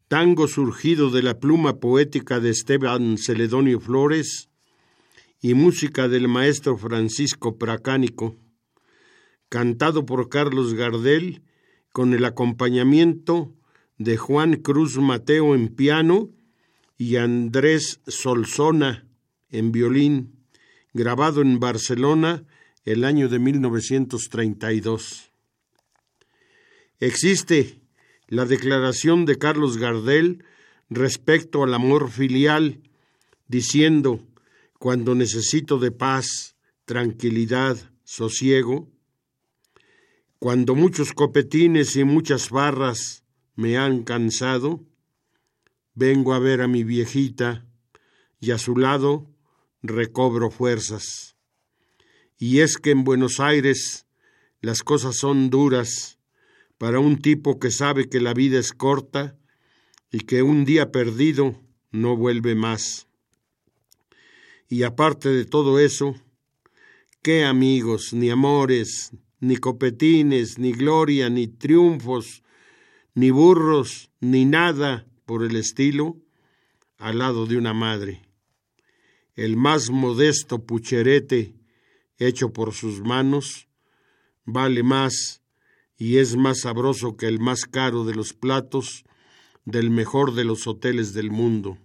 Tango 0.07 0.47
surgido 0.47 1.11
de 1.11 1.21
la 1.21 1.39
pluma 1.39 1.79
poética 1.79 2.39
de 2.39 2.49
Esteban 2.49 3.19
Celedonio 3.19 3.79
Flores 3.79 4.49
y 5.43 5.53
música 5.53 6.07
del 6.07 6.27
maestro 6.27 6.75
Francisco 6.75 7.59
Pracánico, 7.59 8.35
cantado 9.47 10.07
por 10.07 10.27
Carlos 10.27 10.73
Gardel 10.73 11.43
con 11.91 12.15
el 12.15 12.25
acompañamiento 12.25 13.53
de 13.99 14.17
Juan 14.17 14.55
Cruz 14.55 14.97
Mateo 14.97 15.53
en 15.53 15.67
piano 15.67 16.31
y 16.97 17.17
Andrés 17.17 18.01
Solsona 18.07 19.05
en 19.51 19.71
violín, 19.71 20.47
grabado 20.93 21.43
en 21.43 21.59
Barcelona 21.59 22.43
el 22.85 23.03
año 23.03 23.29
de 23.29 23.37
1932. 23.37 25.30
Existe 27.01 27.81
la 28.27 28.45
declaración 28.45 29.25
de 29.25 29.39
Carlos 29.39 29.77
Gardel 29.77 30.45
respecto 30.87 31.63
al 31.63 31.73
amor 31.73 32.11
filial, 32.11 32.83
diciendo, 33.47 34.23
cuando 34.77 35.15
necesito 35.15 35.79
de 35.79 35.89
paz, 35.89 36.55
tranquilidad, 36.85 37.91
sosiego, 38.03 38.87
cuando 40.37 40.75
muchos 40.75 41.13
copetines 41.13 41.95
y 41.95 42.03
muchas 42.03 42.51
barras 42.51 43.23
me 43.55 43.79
han 43.79 44.03
cansado, 44.03 44.85
vengo 45.95 46.35
a 46.35 46.39
ver 46.39 46.61
a 46.61 46.67
mi 46.67 46.83
viejita 46.83 47.65
y 48.39 48.51
a 48.51 48.59
su 48.59 48.77
lado 48.77 49.27
recobro 49.81 50.51
fuerzas. 50.51 51.35
Y 52.37 52.59
es 52.59 52.77
que 52.77 52.91
en 52.91 53.03
Buenos 53.03 53.39
Aires 53.39 54.05
las 54.61 54.83
cosas 54.83 55.15
son 55.15 55.49
duras 55.49 56.19
para 56.81 56.99
un 56.99 57.21
tipo 57.21 57.59
que 57.59 57.69
sabe 57.69 58.09
que 58.09 58.19
la 58.19 58.33
vida 58.33 58.57
es 58.57 58.71
corta 58.71 59.37
y 60.11 60.21
que 60.21 60.41
un 60.41 60.65
día 60.65 60.91
perdido 60.91 61.55
no 61.91 62.17
vuelve 62.17 62.55
más. 62.55 63.07
Y 64.67 64.81
aparte 64.81 65.29
de 65.29 65.45
todo 65.45 65.77
eso, 65.77 66.15
qué 67.21 67.45
amigos, 67.45 68.13
ni 68.13 68.31
amores, 68.31 69.11
ni 69.39 69.57
copetines, 69.57 70.57
ni 70.57 70.71
gloria, 70.71 71.29
ni 71.29 71.45
triunfos, 71.45 72.41
ni 73.13 73.29
burros, 73.29 74.09
ni 74.19 74.45
nada 74.45 75.05
por 75.27 75.43
el 75.43 75.57
estilo, 75.57 76.17
al 76.97 77.19
lado 77.19 77.45
de 77.45 77.57
una 77.57 77.75
madre. 77.75 78.23
El 79.35 79.55
más 79.55 79.91
modesto 79.91 80.65
pucherete 80.65 81.53
hecho 82.17 82.51
por 82.51 82.73
sus 82.73 83.01
manos 83.01 83.67
vale 84.45 84.81
más 84.81 85.40
y 86.01 86.17
es 86.17 86.35
más 86.35 86.61
sabroso 86.61 87.15
que 87.15 87.27
el 87.27 87.39
más 87.39 87.65
caro 87.65 88.05
de 88.05 88.15
los 88.15 88.33
platos 88.33 89.03
del 89.65 89.91
mejor 89.91 90.33
de 90.33 90.43
los 90.43 90.65
hoteles 90.65 91.13
del 91.13 91.29
mundo. 91.29 91.77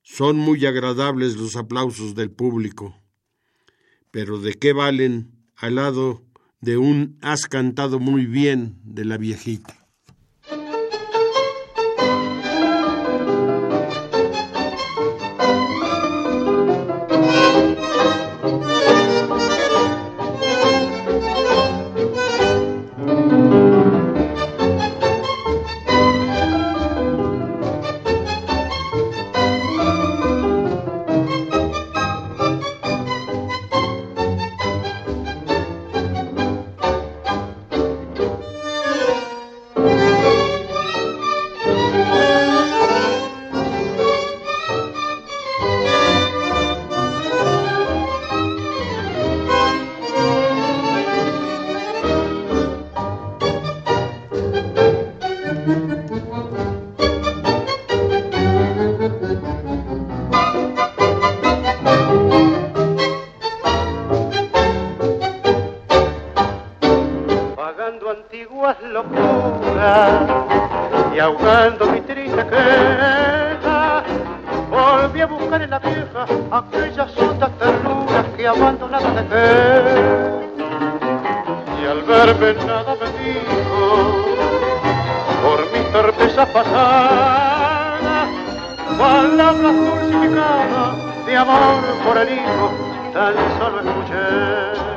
Son 0.00 0.38
muy 0.38 0.64
agradables 0.64 1.36
los 1.36 1.56
aplausos 1.56 2.14
del 2.14 2.30
público, 2.30 2.96
pero 4.10 4.40
¿de 4.40 4.54
qué 4.54 4.72
valen 4.72 5.30
al 5.56 5.74
lado 5.74 6.24
de 6.62 6.78
un 6.78 7.18
has 7.20 7.48
cantado 7.48 8.00
muy 8.00 8.24
bien 8.24 8.80
de 8.82 9.04
la 9.04 9.18
viejita? 9.18 9.83
al 81.86 82.02
verme 82.02 82.54
nada 82.64 82.94
me 83.00 83.06
dijo. 83.24 84.24
Por 85.42 85.60
mis 85.72 85.92
torpezas 85.92 86.48
pasadas, 86.48 88.28
palabras 88.98 89.74
dulcificadas 89.74 91.26
de 91.26 91.36
amor 91.36 91.82
por 92.04 92.18
el 92.18 92.28
hijo, 92.32 92.70
tan 93.12 93.34
solo 93.58 93.80
escuché. 93.80 94.94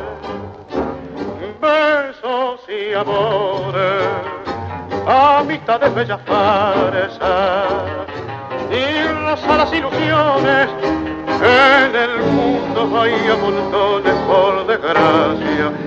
Besos 1.60 2.62
y 2.70 2.94
amores, 2.94 4.04
amistades 5.08 5.94
bellas 5.96 6.20
farsas 6.26 7.98
y 8.70 9.08
las 9.26 9.74
ilusiones 9.74 10.70
en 11.42 11.96
el 11.96 12.20
mundo 12.24 13.02
hay 13.02 13.14
a 13.30 13.36
montones 13.36 14.14
por 14.28 14.68
desgracia 14.68 15.87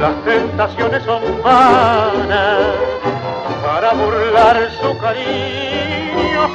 Las 0.00 0.24
tentaciones 0.24 1.02
son 1.04 1.22
vanas 1.42 2.66
para 3.62 3.92
burlar 3.94 4.68
su 4.80 4.98
cariño, 4.98 6.48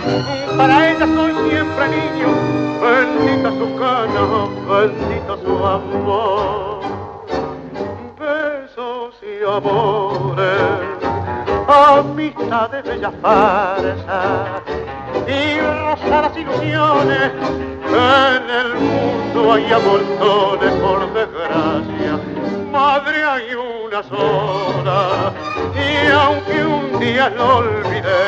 para 0.57 0.91
ella 0.91 1.05
soy 1.05 1.33
siempre 1.49 1.87
niño, 1.89 2.27
bendita 2.81 3.49
su 3.51 3.75
cana, 3.77 4.21
bendito 4.67 5.37
su 5.43 5.65
amor. 5.65 6.75
Amores, 9.47 10.49
amistades 11.67 12.83
bellas 12.83 13.13
farsas 13.21 14.61
y 15.27 15.59
rosadas 15.61 16.35
ilusiones. 16.35 17.31
En 17.87 18.49
el 18.49 18.75
mundo 18.75 19.53
hay 19.53 19.71
amortones 19.71 20.73
por 20.81 21.13
desgracia, 21.13 22.19
madre 22.75 23.23
hay 23.23 23.53
una 23.55 24.03
sola 24.03 25.33
y 25.73 26.07
aunque 26.11 26.65
un 26.65 26.99
día 26.99 27.29
lo 27.29 27.57
olvidé, 27.59 28.25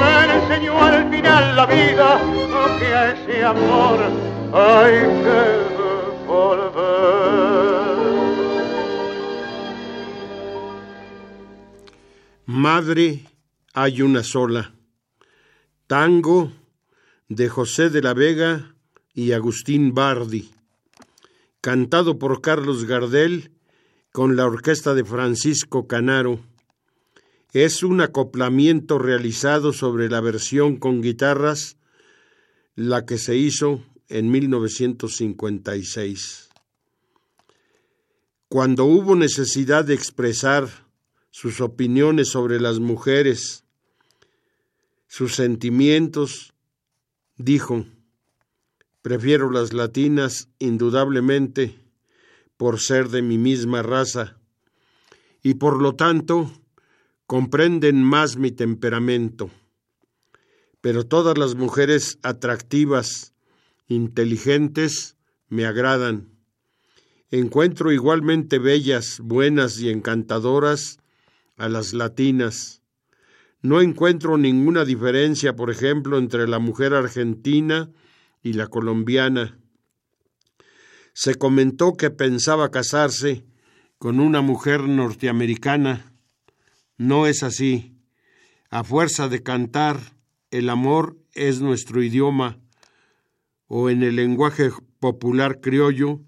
me 0.00 0.14
enseñó 0.36 0.82
al 0.82 1.10
final 1.10 1.56
la 1.56 1.66
vida 1.66 2.08
que 2.78 2.86
a 3.00 3.02
ese 3.12 3.44
amor 3.44 3.98
hay 4.64 4.96
que 5.24 5.42
volver. 6.26 6.96
Madre 12.46 13.24
hay 13.74 14.00
una 14.00 14.22
sola. 14.22 14.72
Tango 15.86 16.50
de 17.28 17.48
José 17.50 17.90
de 17.90 18.00
la 18.00 18.14
Vega 18.14 18.74
y 19.12 19.32
Agustín 19.32 19.94
Bardi. 19.94 20.55
Cantado 21.66 22.18
por 22.20 22.42
Carlos 22.42 22.84
Gardel 22.84 23.50
con 24.12 24.36
la 24.36 24.46
orquesta 24.46 24.94
de 24.94 25.04
Francisco 25.04 25.88
Canaro. 25.88 26.38
Es 27.52 27.82
un 27.82 28.00
acoplamiento 28.00 29.00
realizado 29.00 29.72
sobre 29.72 30.08
la 30.08 30.20
versión 30.20 30.76
con 30.76 31.02
guitarras, 31.02 31.76
la 32.76 33.04
que 33.04 33.18
se 33.18 33.36
hizo 33.36 33.82
en 34.08 34.30
1956. 34.30 36.50
Cuando 38.48 38.84
hubo 38.84 39.16
necesidad 39.16 39.84
de 39.84 39.94
expresar 39.94 40.68
sus 41.32 41.60
opiniones 41.60 42.28
sobre 42.28 42.60
las 42.60 42.78
mujeres, 42.78 43.64
sus 45.08 45.34
sentimientos, 45.34 46.54
dijo, 47.36 47.86
prefiero 49.06 49.52
las 49.52 49.72
latinas 49.72 50.48
indudablemente 50.58 51.78
por 52.56 52.80
ser 52.80 53.08
de 53.08 53.22
mi 53.22 53.38
misma 53.38 53.80
raza 53.80 54.36
y 55.44 55.54
por 55.54 55.80
lo 55.80 55.94
tanto 55.94 56.50
comprenden 57.28 58.02
más 58.02 58.36
mi 58.36 58.50
temperamento. 58.50 59.48
Pero 60.80 61.06
todas 61.06 61.38
las 61.38 61.54
mujeres 61.54 62.18
atractivas, 62.24 63.32
inteligentes, 63.86 65.16
me 65.48 65.66
agradan. 65.66 66.28
Encuentro 67.30 67.92
igualmente 67.92 68.58
bellas, 68.58 69.20
buenas 69.22 69.78
y 69.78 69.90
encantadoras 69.90 70.98
a 71.56 71.68
las 71.68 71.94
latinas. 71.94 72.82
No 73.62 73.80
encuentro 73.80 74.36
ninguna 74.36 74.84
diferencia, 74.84 75.54
por 75.54 75.70
ejemplo, 75.70 76.18
entre 76.18 76.48
la 76.48 76.58
mujer 76.58 76.92
argentina 76.92 77.92
y 78.42 78.52
la 78.52 78.66
colombiana. 78.68 79.58
Se 81.12 81.34
comentó 81.34 81.94
que 81.94 82.10
pensaba 82.10 82.70
casarse 82.70 83.44
con 83.98 84.20
una 84.20 84.42
mujer 84.42 84.82
norteamericana. 84.82 86.12
No 86.98 87.26
es 87.26 87.42
así. 87.42 87.94
A 88.70 88.84
fuerza 88.84 89.28
de 89.28 89.42
cantar, 89.42 89.98
el 90.50 90.68
amor 90.68 91.16
es 91.32 91.60
nuestro 91.60 92.02
idioma, 92.02 92.58
o 93.66 93.90
en 93.90 94.02
el 94.02 94.16
lenguaje 94.16 94.70
popular 95.00 95.60
criollo, 95.60 96.20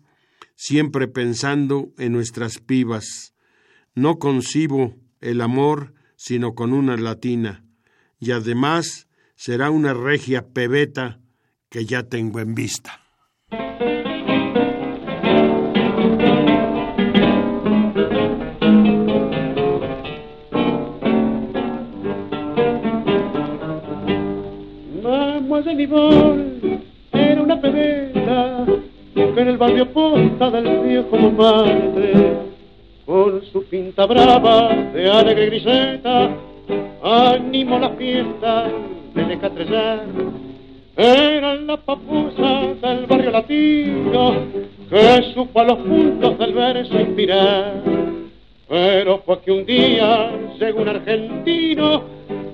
siempre 0.55 1.09
pensando 1.09 1.92
en 1.99 2.12
nuestras 2.12 2.59
pibas. 2.59 3.35
No 3.94 4.18
concibo 4.18 4.97
el 5.21 5.40
amor 5.40 5.94
sino 6.16 6.55
con 6.55 6.73
una 6.73 6.97
latina, 6.97 7.64
y 8.18 8.33
además 8.33 9.07
será 9.37 9.71
una 9.71 9.94
regia 9.94 10.49
pebeta 10.49 11.21
que 11.70 11.85
ya 11.85 12.02
tengo 12.02 12.40
en 12.40 12.54
vista. 12.54 13.00
de 25.62 26.78
era 27.12 27.42
una 27.42 27.61
pebeta 27.61 28.64
que 29.14 29.40
en 29.40 29.48
el 29.48 29.59
barrio 29.59 29.92
posta 29.92 30.50
del 30.50 30.81
viejo 30.87 31.16
Montmartre 31.16 32.37
con 33.04 33.42
su 33.44 33.64
pinta 33.64 34.07
brava 34.07 34.74
de 34.92 35.11
alegre 35.11 35.46
griseta 35.46 36.31
animó 37.02 37.78
la 37.78 37.90
fiesta 37.90 38.68
de 39.14 39.38
Catrellar 39.38 40.48
era 40.99 41.55
la 41.55 41.77
papusa 41.77 42.75
del 42.83 43.07
barrio 43.07 43.31
latino 43.31 44.35
que 44.91 45.33
supo 45.33 45.61
a 45.61 45.65
los 45.65 45.79
puntos 45.79 46.39
del 46.39 46.53
verso 46.53 47.01
inspirar 47.01 47.83
pero 48.69 49.23
fue 49.25 49.41
que 49.41 49.51
un 49.51 49.65
día 49.65 50.31
llegó 50.61 50.83
un 50.83 50.89
argentino 50.89 52.03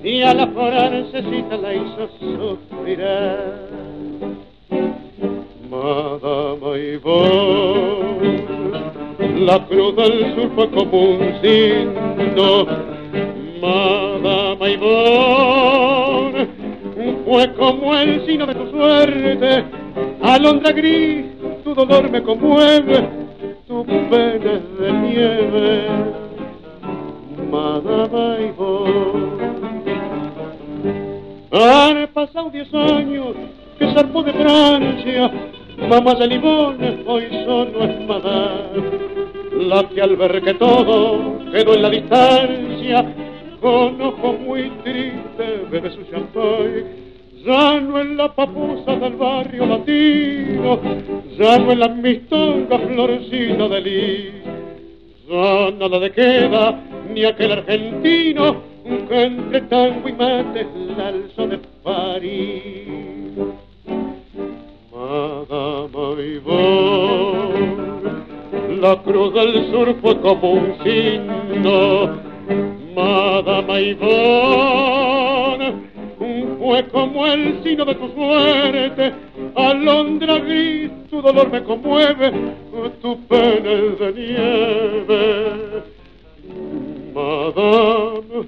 y 0.01 0.21
a 0.21 0.33
la 0.33 0.47
francesita 0.47 1.57
la 1.57 1.73
hizo 1.73 2.07
suspirar. 2.19 3.67
Madama 5.69 6.77
Ivonne, 6.77 8.45
la 9.39 9.65
cruz 9.65 9.95
del 9.97 10.35
sur 10.35 10.51
fue 10.55 10.69
como 10.69 11.01
un 11.01 11.41
signo. 11.41 12.65
Madama 13.61 14.69
Ivonne, 14.69 16.04
fue 17.35 17.53
como 17.55 17.93
el 17.93 18.25
signo 18.25 18.45
de 18.45 18.55
tu 18.55 18.71
suerte. 18.71 19.65
Alondra 20.21 20.71
gris, 20.71 21.25
tu 21.65 21.75
dolor 21.75 22.09
me 22.09 22.23
conmueve, 22.23 23.09
tu 23.67 23.85
pena 23.85 24.61
de 24.79 24.93
nieve. 24.93 25.83
Madama 27.51 28.37
Ivonne. 28.39 29.35
Han 31.51 32.07
pasado 32.13 32.49
diez 32.51 32.73
años 32.73 33.35
que 33.79 33.93
zarpó 33.93 34.23
de 34.23 34.31
Francia, 34.31 35.31
mamá 35.89 36.13
de 36.15 36.27
limones, 36.27 36.99
hoy 37.05 37.27
solo 37.43 37.83
es 37.83 38.07
madame. 38.07 38.81
La 39.67 39.83
que 39.89 40.01
al 40.01 40.15
ver 40.15 40.41
que 40.41 40.53
todo 40.53 41.39
quedó 41.51 41.73
en 41.73 41.81
la 41.81 41.89
distancia, 41.89 43.05
con 43.59 44.01
ojos 44.01 44.39
muy 44.39 44.69
tristes 44.83 45.69
bebe 45.69 45.91
su 45.91 46.03
champagne. 46.03 47.04
Ya 47.45 47.79
no 47.79 47.99
en 47.99 48.17
la 48.17 48.33
papusa 48.33 48.95
del 48.95 49.17
barrio 49.17 49.67
latino, 49.67 50.79
ya 51.37 51.59
no 51.59 51.73
en 51.73 51.79
la 51.79 51.89
mistonga 51.89 52.79
florecita 52.79 53.67
de 53.67 53.81
lis. 53.81 54.33
Ya 55.29 55.71
nada 55.77 55.99
de 55.99 56.11
queda, 56.11 56.79
ni 57.13 57.23
aquel 57.23 57.51
argentino 57.51 58.55
que 59.07 59.23
entre 59.23 59.61
tango 59.61 60.09
y 60.09 60.13
mate 60.13 60.65
la 60.97 61.07
alzo 61.09 61.47
de 61.47 61.59
París. 61.83 63.37
Madama 64.91 66.21
Ivonne, 66.21 67.75
la 68.81 68.95
cruz 69.03 69.33
del 69.35 69.69
sur 69.69 69.95
fue 70.01 70.19
como 70.19 70.51
un 70.51 70.77
signo. 70.83 72.17
Madama 72.95 73.79
Ivonne, 73.81 74.94
fue 76.75 76.87
como 76.89 77.25
el 77.25 77.63
signo 77.63 77.85
de 77.85 77.95
tu 77.95 78.09
suerte. 78.09 79.13
Alondra 79.55 80.39
gris, 80.39 80.91
tu 81.09 81.21
dolor 81.21 81.49
me 81.49 81.63
conmueve, 81.63 82.31
tu 83.01 83.25
pena 83.27 83.71
es 83.71 83.99
de 83.99 84.13
nieve. 84.13 85.83
Madame 87.13 88.47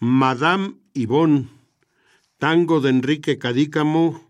Madame 0.00 0.74
Yvonne, 0.94 1.46
tango 2.38 2.80
de 2.80 2.90
Enrique 2.90 3.38
Cadícamo 3.38 4.20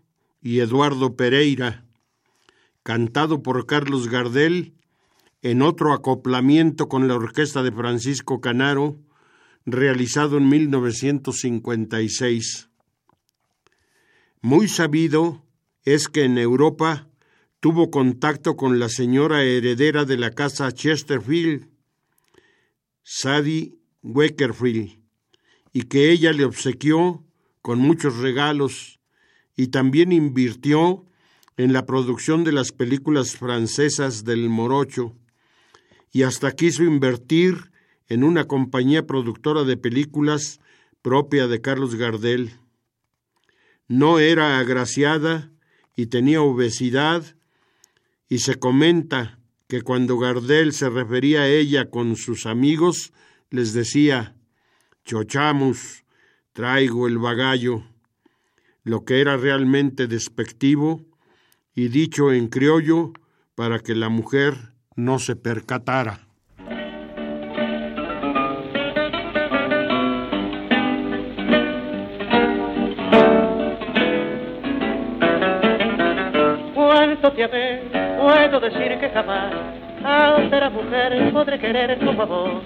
y 0.41 0.59
Eduardo 0.59 1.15
Pereira, 1.15 1.85
cantado 2.83 3.41
por 3.41 3.65
Carlos 3.65 4.09
Gardel 4.09 4.75
en 5.45 5.61
otro 5.61 5.93
acoplamiento 5.93 6.89
con 6.89 7.07
la 7.07 7.13
orquesta 7.13 7.61
de 7.61 7.71
Francisco 7.71 8.41
Canaro, 8.41 8.97
realizado 9.63 10.37
en 10.37 10.49
1956. 10.49 12.71
Muy 14.41 14.67
sabido 14.67 15.45
es 15.83 16.07
que 16.07 16.23
en 16.23 16.39
Europa 16.39 17.07
tuvo 17.59 17.91
contacto 17.91 18.55
con 18.55 18.79
la 18.79 18.89
señora 18.89 19.43
heredera 19.43 20.03
de 20.03 20.17
la 20.17 20.31
casa 20.31 20.71
Chesterfield, 20.71 21.67
Sadie 23.03 23.75
Weckerfield, 24.01 24.97
y 25.71 25.83
que 25.83 26.09
ella 26.09 26.33
le 26.33 26.45
obsequió 26.45 27.23
con 27.61 27.77
muchos 27.77 28.17
regalos 28.17 28.99
y 29.55 29.67
también 29.67 30.11
invirtió 30.11 31.05
en 31.55 31.71
la 31.71 31.85
producción 31.85 32.43
de 32.43 32.51
las 32.51 32.71
películas 32.71 33.35
francesas 33.35 34.25
del 34.25 34.49
Morocho 34.49 35.15
y 36.15 36.23
hasta 36.23 36.53
quiso 36.53 36.85
invertir 36.85 37.73
en 38.07 38.23
una 38.23 38.45
compañía 38.45 39.05
productora 39.05 39.65
de 39.65 39.75
películas 39.75 40.61
propia 41.01 41.47
de 41.47 41.59
Carlos 41.59 41.95
Gardel. 41.95 42.53
No 43.89 44.19
era 44.19 44.57
agraciada 44.57 45.51
y 45.93 46.05
tenía 46.05 46.41
obesidad 46.41 47.35
y 48.29 48.37
se 48.37 48.55
comenta 48.55 49.39
que 49.67 49.81
cuando 49.81 50.17
Gardel 50.17 50.71
se 50.71 50.89
refería 50.89 51.41
a 51.41 51.49
ella 51.49 51.89
con 51.89 52.15
sus 52.15 52.45
amigos, 52.45 53.11
les 53.49 53.73
decía, 53.73 54.37
chochamos, 55.03 56.05
traigo 56.53 57.07
el 57.07 57.17
bagallo, 57.17 57.83
lo 58.85 59.03
que 59.03 59.19
era 59.19 59.35
realmente 59.35 60.07
despectivo 60.07 61.05
y 61.73 61.89
dicho 61.89 62.31
en 62.31 62.47
criollo 62.47 63.11
para 63.53 63.79
que 63.79 63.95
la 63.95 64.07
mujer 64.07 64.74
no 64.95 65.19
se 65.19 65.35
percatara. 65.35 66.19
puedo 78.49 78.59
decir 78.59 78.97
que 78.99 79.09
jamás 79.09 79.53
a 80.03 80.35
otra 80.35 80.69
mujer 80.69 81.31
podré 81.33 81.59
querer 81.59 81.97
como 81.99 82.25
vos. 82.25 82.63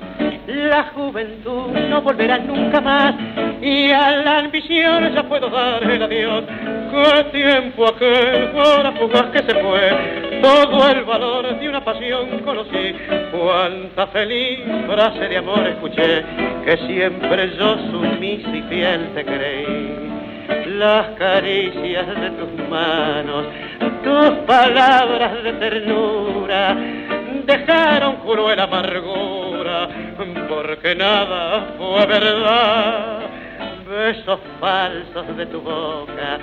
La 0.48 0.84
juventud 0.96 1.72
no 1.90 2.02
volverá 2.02 2.38
nunca 2.40 2.82
más 2.82 3.16
y 3.62 3.92
a 3.92 4.18
la 4.18 4.40
ambición 4.40 5.14
ya 5.14 5.24
puedo 5.24 5.50
dar 5.50 5.84
el 5.84 6.04
adiós. 6.04 6.44
Qué 6.92 7.24
tiempo 7.32 7.88
aquel, 7.88 8.56
hora 8.56 8.92
fugaz 8.94 9.28
que 9.32 9.40
se 9.40 9.62
fue, 9.62 10.19
todo 10.42 10.90
el 10.90 11.04
valor 11.04 11.60
de 11.60 11.70
una 11.70 11.84
pasión 11.84 12.40
conocí, 12.40 12.96
cuánta 13.32 14.08
feliz 14.08 14.60
frase 14.88 15.28
de 15.28 15.38
amor 15.38 15.68
escuché, 15.68 16.24
que 16.66 16.78
siempre 16.88 17.52
yo 17.58 17.78
sumisa 17.92 18.56
y 18.56 18.62
fiel 18.64 19.10
te 19.14 19.26
creí. 19.26 20.10
Las 20.78 21.08
caricias 21.18 22.08
de 22.08 22.30
tus 22.32 22.70
manos, 22.70 23.46
tus 24.04 24.30
palabras 24.46 25.44
de 25.44 25.54
ternura, 25.54 26.76
dejaron 27.46 28.18
cruel 28.18 28.60
amargura, 28.60 29.90
porque 30.48 30.96
nada 30.96 31.74
fue 31.78 32.06
verdad 32.06 33.29
besos 33.90 34.40
falsos 34.60 35.36
de 35.36 35.46
tu 35.48 35.60
boca, 35.62 36.40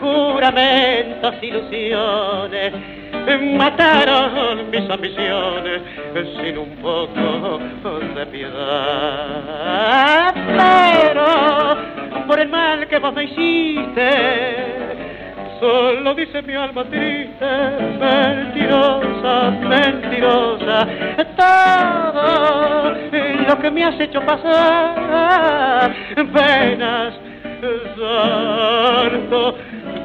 juramentos, 0.00 1.34
ilusiones, 1.42 2.72
mataron 3.56 4.70
mis 4.70 4.88
ambiciones 4.88 5.82
sin 6.40 6.56
un 6.56 6.76
poco 6.76 7.58
de 8.14 8.26
piedad. 8.26 9.54
Pero 10.34 11.26
por 12.26 12.40
el 12.40 12.48
mal 12.48 12.88
que 12.88 12.98
vos 12.98 13.12
me 13.14 13.24
hiciste, 13.24 15.07
solo 15.60 16.14
dice 16.14 16.42
mi 16.42 16.54
alma 16.54 16.84
triste, 16.84 17.46
mentirosa, 17.98 19.50
mentirosa, 19.50 20.86
todo 21.36 22.94
lo 23.48 23.58
que 23.58 23.70
me 23.70 23.84
has 23.84 24.00
hecho 24.00 24.20
pasar, 24.22 25.94
penas, 26.32 27.14
santo 27.96 29.56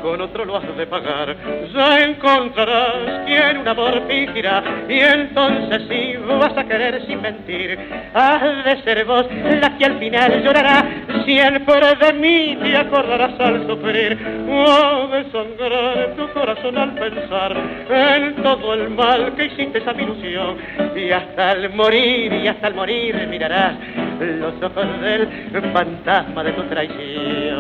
con 0.04 0.20
otro 0.20 0.46
lo 0.46 0.58
has 0.58 0.78
de 0.78 0.86
pagar. 0.86 1.36
Ya 1.74 2.04
encontrarás 2.04 3.26
quien 3.26 3.60
un 3.60 3.68
amor 3.68 4.04
fingirá 4.08 4.62
y 4.88 5.00
entonces 5.00 5.82
sí 5.90 6.16
vas 6.28 6.56
a 6.58 6.66
querer 6.66 7.06
sin 7.08 7.22
mentir. 7.22 7.80
Has 8.14 8.66
de 8.66 8.84
ser 8.84 9.06
vos 9.06 9.26
la 9.62 9.78
que 9.78 9.86
al 9.86 9.98
final 10.00 10.44
llorará, 10.44 10.84
siempre 11.26 11.96
de 12.02 12.14
mí 12.14 12.58
te 12.62 12.78
acordarás 12.78 13.40
al 13.40 13.66
sufrir. 13.66 14.20
Oh, 14.50 15.08
de 15.08 15.24
sangrar 15.32 16.16
tu 16.18 16.28
corazón 16.34 16.78
al 16.78 16.94
pensar 16.96 17.56
en 17.90 18.36
todo 18.44 18.74
el 18.74 18.90
mal 18.90 19.34
que 19.36 19.46
hiciste 19.46 19.78
esa 19.78 19.94
ilusión. 19.94 20.58
Y 20.96 21.12
hasta 21.12 21.54
el 21.54 21.70
morir, 21.74 22.34
y 22.34 22.48
hasta 22.50 22.68
el 22.68 22.74
morir 22.76 23.26
mirarás 23.30 23.76
los 24.20 24.54
ojos 24.62 25.02
del 25.02 25.30
fantasma 25.72 26.44
de 26.44 26.52
tu 26.52 26.64
traición 26.64 27.54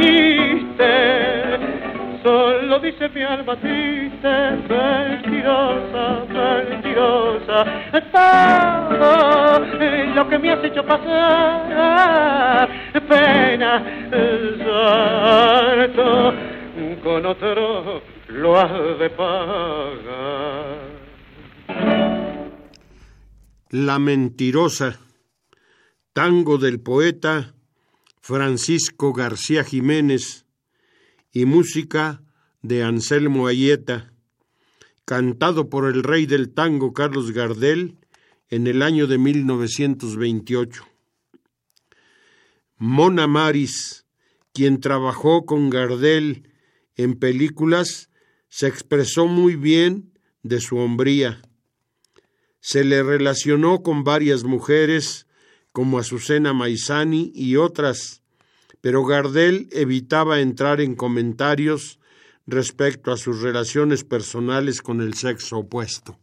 hiciste, 0.00 1.58
solo 2.22 2.78
dice 2.80 3.08
mi 3.10 3.22
alma 3.22 3.56
triste, 3.56 4.28
mentirosa, 4.68 6.24
mentirosa, 6.28 7.64
todo 8.12 9.58
lo 10.14 10.28
que 10.28 10.38
me 10.38 10.52
has 10.52 10.64
hecho 10.64 10.84
pasar, 10.84 12.68
pena, 13.08 13.82
salto, 14.64 16.34
con 17.02 17.26
otro 17.26 18.02
lo 18.28 18.58
has 18.58 18.98
de 18.98 19.10
pagar. 19.10 20.90
La 23.70 23.98
mentirosa 23.98 24.98
tango 26.12 26.58
del 26.58 26.80
poeta 26.80 27.54
Francisco 28.20 29.12
García 29.12 29.64
Jiménez 29.64 30.44
y 31.32 31.46
música 31.46 32.22
de 32.62 32.82
Anselmo 32.82 33.46
Ayeta, 33.46 34.12
cantado 35.04 35.70
por 35.70 35.86
el 35.86 36.02
rey 36.02 36.26
del 36.26 36.52
tango 36.52 36.92
Carlos 36.92 37.32
Gardel 37.32 37.98
en 38.48 38.66
el 38.66 38.82
año 38.82 39.06
de 39.06 39.18
1928. 39.18 40.86
Mona 42.76 43.26
Maris, 43.26 44.06
quien 44.52 44.80
trabajó 44.80 45.46
con 45.46 45.70
Gardel 45.70 46.50
en 46.96 47.18
películas, 47.18 48.10
se 48.48 48.66
expresó 48.66 49.26
muy 49.26 49.56
bien 49.56 50.12
de 50.42 50.60
su 50.60 50.76
hombría. 50.76 51.40
Se 52.60 52.84
le 52.84 53.02
relacionó 53.02 53.82
con 53.82 54.04
varias 54.04 54.44
mujeres 54.44 55.26
como 55.72 55.98
Azucena 55.98 56.52
Maizani 56.52 57.32
y 57.34 57.56
otras, 57.56 58.22
pero 58.80 59.04
Gardel 59.04 59.68
evitaba 59.72 60.40
entrar 60.40 60.80
en 60.80 60.94
comentarios 60.94 61.98
respecto 62.46 63.12
a 63.12 63.16
sus 63.16 63.42
relaciones 63.42 64.04
personales 64.04 64.82
con 64.82 65.00
el 65.00 65.14
sexo 65.14 65.58
opuesto. 65.58 66.18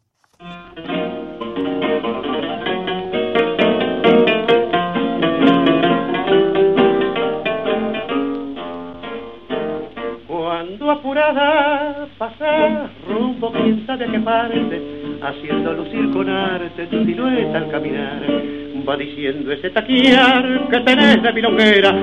Cuando 10.27 10.91
apurada 10.91 12.09
pasa 12.17 12.91
rumbo 13.07 13.51
quién 13.53 13.85
sabe 13.85 14.05
a 14.05 14.11
qué 14.11 14.19
parte, 14.19 15.06
haciendo 15.21 15.73
lucir 15.73 16.11
con 16.11 16.29
arte 16.29 16.87
tu 16.87 17.03
silueta 17.05 17.57
al 17.57 17.69
caminar 17.69 18.57
va 18.87 18.95
diciendo 18.95 19.51
ese 19.51 19.69
taquiar 19.69 20.69
que 20.69 20.79
tenés 20.79 21.21
de 21.21 21.33
milonguera, 21.33 21.93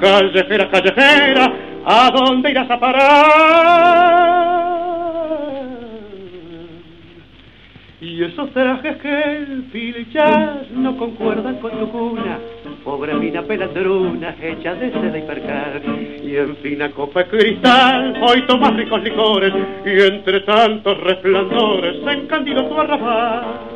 callejera, 0.00 0.68
callejera, 0.70 1.52
¿a 1.84 2.10
dónde 2.10 2.50
irás 2.50 2.68
a 2.70 2.80
parar? 2.80 4.32
Y 8.00 8.24
esos 8.24 8.50
trajes 8.52 8.96
que 8.96 9.46
pilchas 9.72 10.70
no 10.72 10.96
concuerdan 10.96 11.56
con 11.56 11.70
tu 11.70 11.88
cuna, 11.90 12.31
pobre 12.84 13.14
mina 13.14 13.42
pelandruna 13.42 14.34
hecha 14.40 14.74
de 14.74 14.90
seda 14.90 15.18
y 15.18 15.22
percar. 15.22 15.82
Y 16.22 16.36
en 16.36 16.56
fina 16.56 16.90
copa 16.90 17.24
cristal 17.24 18.20
hoy 18.22 18.42
tomas 18.46 18.76
ricos 18.76 19.02
licores, 19.02 19.52
y 19.84 20.14
entre 20.14 20.40
tantos 20.40 20.98
resplandores 21.00 21.96
se 22.04 22.12
encandiló 22.12 22.66
tu 22.66 22.80
arrabal 22.80 23.72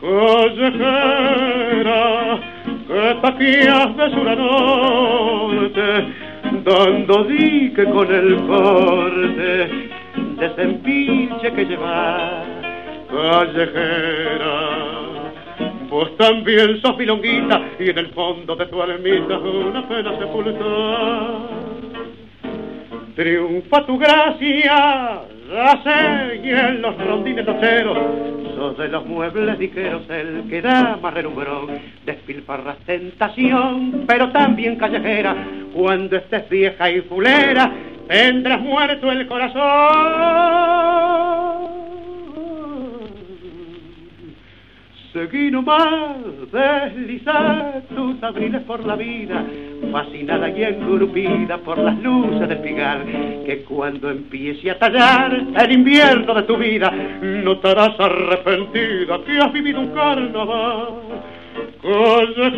callejera 0.00 1.10
que 2.86 3.16
taquías 3.22 3.96
de 3.96 4.10
sur 4.10 4.28
a 4.28 4.36
norte, 4.36 5.86
dando 6.64 7.24
dique 7.24 7.84
con 7.86 8.14
el 8.14 8.36
corte 8.46 9.68
de 10.36 10.46
ese 10.46 11.52
que 11.54 11.64
lleva 11.64 12.44
callejera. 13.10 14.93
Vos 15.94 16.16
también 16.16 16.80
sos 16.82 16.98
milonguita 16.98 17.68
y 17.78 17.88
en 17.90 17.98
el 17.98 18.08
fondo 18.08 18.56
de 18.56 18.66
tu 18.66 18.82
almita 18.82 19.38
una 19.38 19.86
pena 19.86 20.18
sepultada. 20.18 21.38
Triunfa 23.14 23.86
tu 23.86 23.96
gracia, 23.96 25.22
la 25.52 25.82
sé, 25.84 26.40
y 26.42 26.50
en 26.50 26.82
los 26.82 26.98
rondines 26.98 27.46
nocheros 27.46 28.76
de 28.76 28.88
los 28.88 29.06
muebles 29.06 29.56
ligeros 29.56 30.02
el 30.10 30.48
que 30.50 30.62
da 30.62 30.98
más 31.00 31.14
relumbrón, 31.14 31.78
despilfarras 32.04 32.78
tentación, 32.78 34.02
pero 34.08 34.32
también 34.32 34.74
callejera, 34.74 35.46
cuando 35.72 36.16
estés 36.16 36.48
vieja 36.48 36.90
y 36.90 37.02
fulera, 37.02 37.70
tendrás 38.08 38.60
muerto 38.60 39.12
el 39.12 39.28
corazón. 39.28 40.34
Seguí 45.14 45.48
nomás, 45.48 46.16
deslizar 46.50 47.82
tus 47.94 48.20
abriles 48.20 48.62
por 48.62 48.84
la 48.84 48.96
vida, 48.96 49.44
fascinada 49.92 50.50
y 50.50 50.64
engrupida 50.64 51.56
por 51.58 51.78
las 51.78 51.96
luces 52.02 52.48
del 52.48 52.58
pigar, 52.58 53.04
que 53.46 53.62
cuando 53.62 54.10
empiece 54.10 54.72
a 54.72 54.78
tallar 54.80 55.32
el 55.32 55.72
invierno 55.72 56.34
de 56.34 56.42
tu 56.42 56.56
vida, 56.56 56.90
notarás 57.22 57.94
arrepentida 58.00 59.20
que 59.24 59.38
has 59.38 59.52
vivido 59.52 59.82
un 59.82 59.94
carnaval. 59.94 60.88
Callejera, 61.80 62.56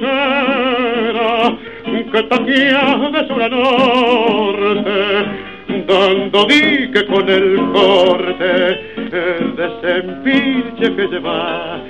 que 1.85 2.23
de 2.23 3.29
sur 3.29 3.51
norte, 3.51 5.27
dando 5.87 6.45
dique 6.47 7.05
con 7.05 7.29
el 7.29 7.57
corte 7.71 8.47
de 9.11 9.67
ese 9.67 10.97
que 10.97 11.07
lleva 11.07 11.83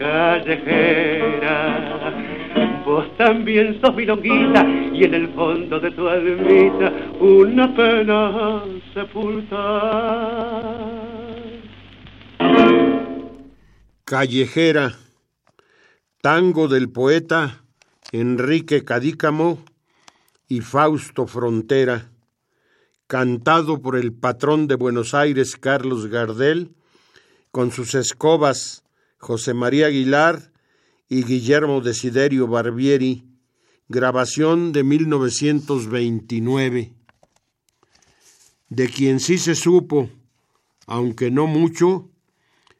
callejera. 0.00 1.62
Vos 2.86 3.16
también 3.18 3.78
sos 3.80 3.94
milonguita 3.94 4.66
y 4.94 5.04
en 5.04 5.14
el 5.14 5.28
fondo 5.34 5.78
de 5.78 5.90
tu 5.90 6.08
almita 6.08 6.90
una 7.20 7.76
pena 7.76 8.64
sepulta. 8.94 9.58
Callejera, 14.04 14.96
tango 16.22 16.66
del 16.66 16.90
poeta 16.90 17.62
Enrique 18.10 18.84
Cadícamo 18.84 19.62
y 20.48 20.62
Fausto 20.62 21.26
Frontera, 21.26 22.10
cantado 23.06 23.82
por 23.82 23.96
el 23.96 24.14
patrón 24.14 24.66
de 24.66 24.76
Buenos 24.76 25.12
Aires 25.14 25.56
Carlos 25.56 26.06
Gardel, 26.08 26.70
con 27.52 27.70
sus 27.70 27.94
escobas 27.94 28.82
José 29.20 29.52
María 29.52 29.88
Aguilar 29.88 30.50
y 31.06 31.24
Guillermo 31.24 31.82
Desiderio 31.82 32.46
Barbieri, 32.46 33.26
grabación 33.86 34.72
de 34.72 34.82
1929. 34.82 36.94
De 38.70 38.88
quien 38.88 39.20
sí 39.20 39.36
se 39.36 39.54
supo, 39.54 40.08
aunque 40.86 41.30
no 41.30 41.46
mucho, 41.46 42.08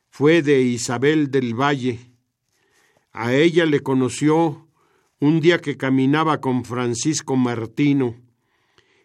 fue 0.09 0.40
de 0.40 0.62
Isabel 0.62 1.31
del 1.31 1.53
Valle. 1.53 2.00
A 3.12 3.35
ella 3.35 3.66
le 3.66 3.81
conoció 3.81 4.66
un 5.18 5.40
día 5.40 5.61
que 5.61 5.76
caminaba 5.76 6.40
con 6.40 6.64
Francisco 6.64 7.37
Martino. 7.37 8.16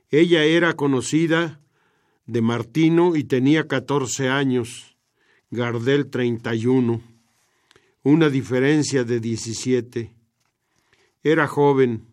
Ella 0.10 0.46
era 0.46 0.78
conocida 0.78 1.60
de 2.28 2.42
Martino 2.42 3.18
y 3.18 3.26
tenía 3.26 3.68
catorce 3.68 4.30
años, 4.30 4.96
Gardel 5.52 6.10
treinta 6.10 6.56
y 6.56 6.68
uno, 6.68 7.02
una 8.06 8.30
diferencia 8.30 9.04
de 9.04 9.20
diecisiete. 9.20 10.14
Era 11.24 11.48
joven, 11.48 12.06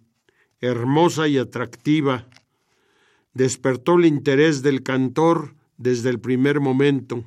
hermosa 0.59 1.29
y 1.29 1.37
atractiva. 1.37 2.31
Despertó 3.35 3.97
el 3.99 4.07
interés 4.07 4.63
del 4.63 4.83
cantor 4.83 5.55
desde 5.77 6.09
el 6.09 6.19
primer 6.19 6.61
momento. 6.61 7.25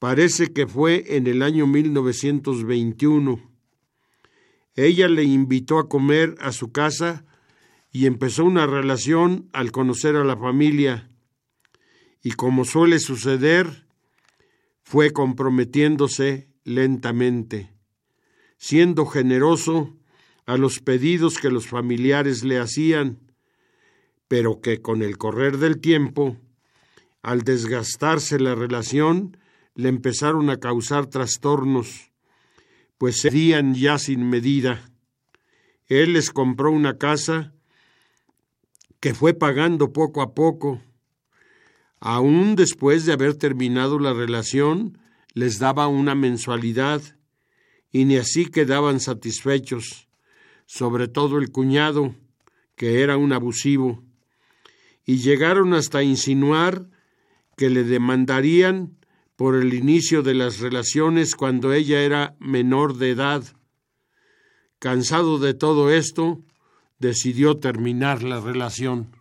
Parece 0.00 0.52
que 0.52 0.66
fue 0.66 1.16
en 1.16 1.28
el 1.28 1.42
año 1.42 1.68
1921. 1.68 3.40
Ella 4.74 5.06
le 5.06 5.22
invitó 5.22 5.78
a 5.78 5.88
comer 5.88 6.34
a 6.40 6.50
su 6.50 6.72
casa 6.72 7.24
y 7.92 8.06
empezó 8.06 8.44
una 8.44 8.66
relación 8.66 9.48
al 9.52 9.70
conocer 9.70 10.16
a 10.16 10.24
la 10.24 10.36
familia. 10.36 11.08
Y 12.20 12.32
como 12.32 12.64
suele 12.64 12.98
suceder, 12.98 13.86
fue 14.82 15.12
comprometiéndose 15.12 16.48
lentamente, 16.68 17.72
siendo 18.58 19.06
generoso 19.06 19.96
a 20.46 20.56
los 20.56 20.80
pedidos 20.80 21.38
que 21.38 21.50
los 21.50 21.66
familiares 21.66 22.44
le 22.44 22.58
hacían, 22.58 23.18
pero 24.28 24.60
que 24.60 24.82
con 24.82 25.02
el 25.02 25.16
correr 25.16 25.56
del 25.56 25.80
tiempo, 25.80 26.36
al 27.22 27.42
desgastarse 27.42 28.38
la 28.38 28.54
relación, 28.54 29.36
le 29.74 29.88
empezaron 29.88 30.50
a 30.50 30.58
causar 30.58 31.06
trastornos, 31.06 32.12
pues 32.98 33.20
serían 33.20 33.74
ya 33.74 33.98
sin 33.98 34.28
medida. 34.28 34.90
Él 35.86 36.12
les 36.12 36.30
compró 36.30 36.70
una 36.70 36.98
casa 36.98 37.54
que 39.00 39.14
fue 39.14 39.32
pagando 39.32 39.92
poco 39.92 40.20
a 40.20 40.34
poco. 40.34 40.82
Aún 42.00 42.56
después 42.56 43.06
de 43.06 43.12
haber 43.12 43.34
terminado 43.34 43.98
la 43.98 44.12
relación, 44.12 44.98
les 45.38 45.60
daba 45.60 45.86
una 45.86 46.16
mensualidad 46.16 47.00
y 47.92 48.06
ni 48.06 48.16
así 48.16 48.46
quedaban 48.46 48.98
satisfechos 48.98 50.08
sobre 50.66 51.06
todo 51.06 51.38
el 51.38 51.52
cuñado, 51.52 52.16
que 52.74 53.02
era 53.02 53.16
un 53.16 53.32
abusivo, 53.32 54.02
y 55.06 55.18
llegaron 55.18 55.74
hasta 55.74 56.02
insinuar 56.02 56.90
que 57.56 57.70
le 57.70 57.84
demandarían 57.84 58.98
por 59.36 59.54
el 59.54 59.74
inicio 59.74 60.22
de 60.22 60.34
las 60.34 60.58
relaciones 60.58 61.36
cuando 61.36 61.72
ella 61.72 62.02
era 62.02 62.34
menor 62.40 62.96
de 62.96 63.10
edad. 63.10 63.44
Cansado 64.80 65.38
de 65.38 65.54
todo 65.54 65.92
esto, 65.92 66.42
decidió 66.98 67.58
terminar 67.58 68.24
la 68.24 68.40
relación. 68.40 69.14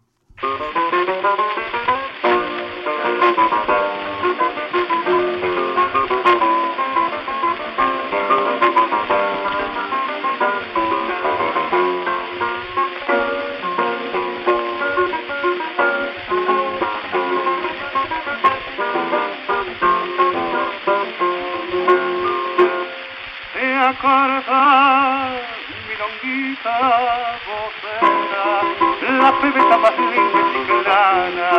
pebeta 29.41 29.78
más 29.78 29.97
linda 29.97 30.39
y 30.39 30.65
chiclana, 30.65 31.50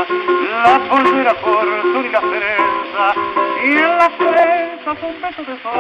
la 0.63 0.79
polvera 0.89 1.35
fortuna 1.35 2.07
y 2.07 2.11
la 2.11 2.21
cereza, 2.21 3.15
y 3.63 3.67
en 3.71 3.99
las 3.99 4.13
cerezas 4.19 4.99
un 5.03 5.21
beso 5.21 5.43
de 5.43 5.63
sol. 5.63 5.79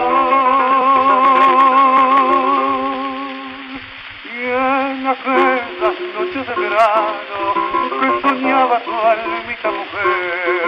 Y 4.24 4.37
en 4.44 5.06
aquellas 5.06 5.96
noches 6.14 6.46
de 6.46 6.54
verano 6.54 7.40
que 8.00 8.08
soñaba 8.22 8.76
tu 8.80 8.92
almita 8.92 9.70
mujer, 9.70 10.66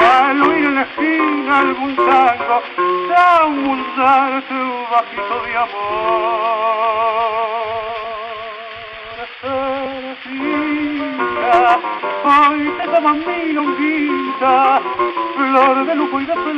al 0.00 0.42
oír 0.42 0.64
en 0.64 0.74
la 0.74 0.82
esquina 0.82 1.58
algún 1.58 1.94
tango, 1.96 2.62
da 3.08 3.44
un 3.44 3.84
darte 3.96 4.54
bajito 4.90 5.34
de 5.44 5.56
amor. 5.56 6.11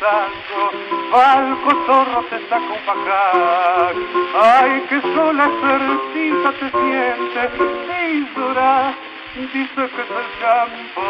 pensando, 0.00 0.72
Falco 1.10 1.70
zorro 1.86 2.20
te 2.30 2.38
saca 2.48 2.58
un 2.58 2.80
pajar, 2.86 3.94
ay 4.42 4.72
que 4.88 4.98
sola 5.14 5.46
cerquita 5.60 6.50
te 6.52 6.66
siente 6.70 7.40
y 9.36 9.38
dice 9.46 9.74
que 9.74 9.82
es 9.82 10.10
el 10.10 10.28
campo. 10.40 11.02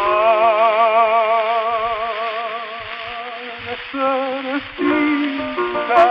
Cerecita, 3.91 6.03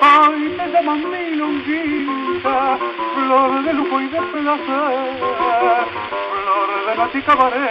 ay 0.00 0.40
te 0.56 0.64
llaman 0.72 1.02
milonguita, 1.10 2.58
flor 3.14 3.52
de 3.62 3.72
lujo 3.72 3.96
y 4.00 4.06
de 4.08 4.20
placer, 4.20 5.16
flor 6.30 6.70
de 6.86 6.94
matica 6.96 7.34
baré. 7.34 7.70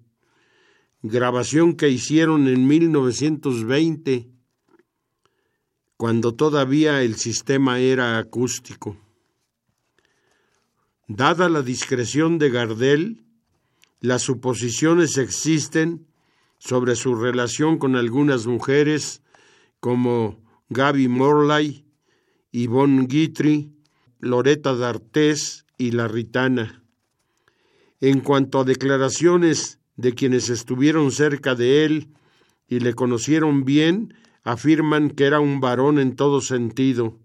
grabación 1.03 1.75
que 1.75 1.89
hicieron 1.89 2.47
en 2.47 2.67
1920 2.67 4.29
cuando 5.97 6.33
todavía 6.33 7.01
el 7.03 7.15
sistema 7.15 7.79
era 7.79 8.17
acústico. 8.17 8.97
Dada 11.07 11.49
la 11.49 11.61
discreción 11.61 12.39
de 12.39 12.49
Gardel, 12.49 13.25
las 13.99 14.23
suposiciones 14.23 15.17
existen 15.17 16.07
sobre 16.57 16.95
su 16.95 17.15
relación 17.15 17.77
con 17.77 17.95
algunas 17.95 18.47
mujeres 18.47 19.21
como 19.79 20.41
Gaby 20.69 21.07
Morley, 21.07 21.85
Yvonne 22.51 23.07
Guitry, 23.07 23.71
Loreta 24.19 24.73
D'Artés 24.73 25.65
y 25.77 25.91
La 25.91 26.07
Ritana. 26.07 26.83
En 27.99 28.21
cuanto 28.21 28.61
a 28.61 28.63
declaraciones 28.63 29.80
de 30.01 30.13
quienes 30.13 30.49
estuvieron 30.49 31.11
cerca 31.11 31.53
de 31.53 31.85
él 31.85 32.07
y 32.67 32.79
le 32.79 32.93
conocieron 32.93 33.65
bien, 33.65 34.15
afirman 34.43 35.11
que 35.11 35.25
era 35.25 35.39
un 35.39 35.59
varón 35.59 35.99
en 35.99 36.15
todo 36.15 36.41
sentido. 36.41 37.19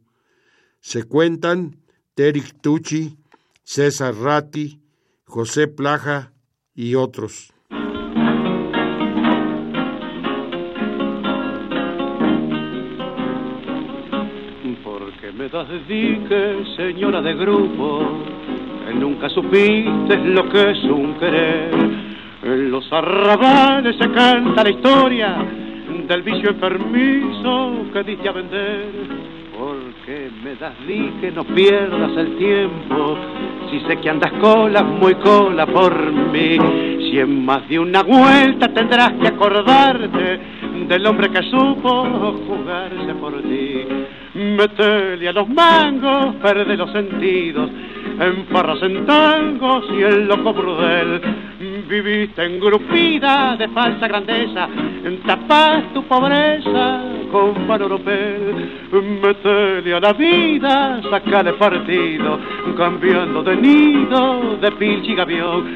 Se 0.81 1.05
cuentan 1.05 1.77
Terik 2.15 2.61
Tucci, 2.61 3.17
César 3.63 4.15
Ratti, 4.15 4.81
José 5.25 5.69
Plaja 5.69 6.33
y 6.75 6.95
otros. 6.95 7.53
Porque 14.85 15.33
me 15.33 15.49
das 15.49 15.69
dique, 15.89 16.65
señora 16.77 17.23
de 17.23 17.35
grupo, 17.35 18.03
nunca 18.95 19.31
supiste 19.31 20.17
lo 20.19 20.49
que 20.51 20.71
es 20.71 20.85
un 20.85 21.19
querer. 21.19 22.06
En 22.47 22.71
los 22.71 22.93
arrabales 22.93 23.97
se 23.99 24.09
canta 24.13 24.63
la 24.63 24.71
historia 24.71 25.37
del 26.07 26.23
vicio 26.23 26.51
enfermizo 26.51 27.87
que 27.93 28.05
diste 28.05 28.29
a 28.29 28.33
vender. 28.33 28.85
Porque 29.59 30.31
me 30.45 30.55
das 30.55 30.75
que 31.21 31.33
no 31.33 31.43
pierdas 31.43 32.17
el 32.17 32.37
tiempo, 32.37 33.19
si 33.69 33.81
sé 33.81 33.97
que 33.97 34.11
andas 34.11 34.33
cola, 34.41 34.85
muy 34.85 35.17
cola 35.17 35.67
por 35.67 36.13
mí. 36.13 36.57
Si 37.11 37.19
en 37.19 37.45
más 37.45 37.69
de 37.69 37.81
una 37.81 38.05
vuelta 38.05 38.69
tendrás 38.69 39.15
que 39.15 39.27
acordarte 39.27 40.39
del 40.87 41.05
hombre 41.05 41.31
que 41.31 41.43
supo 41.51 42.05
jugarse 42.47 43.13
por 43.21 43.43
ti. 43.43 43.87
Metele 44.35 45.29
a 45.29 45.33
los 45.33 45.49
mangos, 45.49 46.37
perde 46.37 46.77
los 46.77 46.93
sentidos, 46.93 47.69
en 48.21 48.47
en 48.83 49.07
tangos 49.07 49.85
y 49.99 50.03
el 50.03 50.29
loco 50.29 50.53
brudel 50.53 51.21
viviste 51.87 52.45
engrupida 52.45 53.57
de 53.57 53.69
falsa 53.69 54.09
grandeza, 54.09 54.69
tapas 55.27 55.93
tu 55.95 56.03
pobreza 56.05 57.03
con 57.31 57.55
pan 57.67 57.83
europeo, 57.83 58.55
metele 59.23 59.95
a 59.95 60.01
la 60.01 60.13
vida, 60.13 61.01
sacale 61.11 61.53
partido, 61.55 62.39
cambiando 62.77 63.43
de 63.43 63.57
nido, 63.57 64.57
de 64.61 64.73
pilchi 64.73 65.15
gavión, 65.15 65.75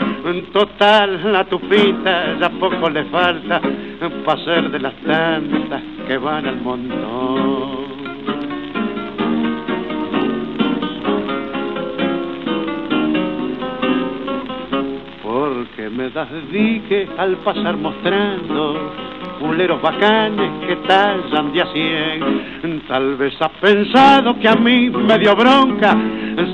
total 0.53 1.33
la 1.33 1.45
tupita 1.45 2.39
ya 2.39 2.51
poco 2.51 2.91
le 2.91 3.05
falta 3.05 3.61
para 4.25 4.45
ser 4.45 4.71
de 4.71 4.81
las 4.81 4.95
tantas 5.07 5.83
que 6.07 6.19
van 6.19 6.47
al 6.47 6.61
montón. 6.61 8.00
Porque 15.41 15.89
me 15.89 16.11
das 16.11 16.29
dique 16.53 17.09
al 17.17 17.39
pasar 17.39 17.75
mostrando 17.79 18.93
culeros 19.41 19.81
bacanes 19.81 20.51
que 20.67 20.77
tallan 20.87 21.51
de 21.55 21.63
a 21.63 21.67
cien. 21.73 22.83
Tal 22.87 23.17
vez 23.17 23.41
has 23.41 23.53
pensado 23.53 24.39
que 24.39 24.47
a 24.47 24.55
mí 24.57 24.91
me 24.91 25.19
dio 25.19 25.35
bronca 25.35 25.97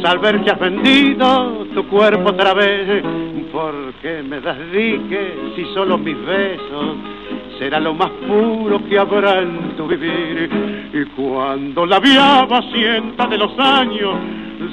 saber 0.03 0.41
que 0.43 0.53
has 0.53 0.61
vendido 0.61 1.67
tu 1.75 1.85
cuerpo 1.89 2.31
otra 2.31 2.55
vez. 2.55 3.03
Porque 3.51 4.23
me 4.23 4.41
das 4.41 4.59
dique 4.71 5.35
si 5.57 5.65
solo 5.75 5.99
mis 5.99 6.19
besos 6.25 6.97
será 7.59 7.81
lo 7.81 7.93
más 7.93 8.11
puro 8.29 8.85
que 8.89 9.01
habrá 9.01 9.41
en 9.41 9.77
tu 9.77 9.89
vivir. 9.89 10.49
Y 10.93 11.05
cuando 11.17 11.87
la 11.87 11.99
viaba 11.99 12.63
sienta 12.71 13.27
de 13.27 13.37
los 13.37 13.59
años, 13.59 14.15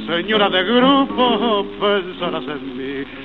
señora 0.06 0.50
de 0.50 0.64
grupo, 0.66 1.66
pensarás 1.80 2.44
en 2.44 2.78
mí 2.78 3.23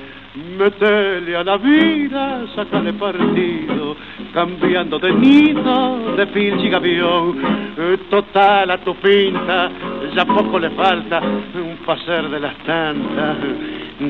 Metele 0.59 1.36
a 1.36 1.44
la 1.44 1.56
vida, 1.56 2.44
sacale 2.56 2.92
partido, 2.94 3.96
cambiando 4.34 4.98
de 4.98 5.12
nido, 5.12 6.16
de 6.16 6.26
pilchi 6.26 6.66
y 6.66 6.70
gavión. 6.70 7.38
Total 8.11 8.68
a 8.68 8.82
tu 8.82 8.96
pinta, 8.96 9.70
ya 10.16 10.24
poco 10.24 10.59
le 10.59 10.70
falta 10.70 11.20
un 11.20 11.78
paser 11.86 12.28
de 12.28 12.40
las 12.40 12.59
tantas 12.64 13.38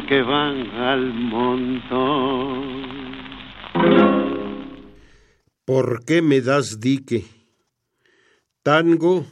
que 0.09 0.23
van 0.23 0.71
al 0.71 1.13
montón. 1.13 2.89
¿Por 5.67 6.03
qué 6.07 6.23
me 6.23 6.41
das 6.41 6.81
dique? 6.81 7.25
Tango 8.63 9.27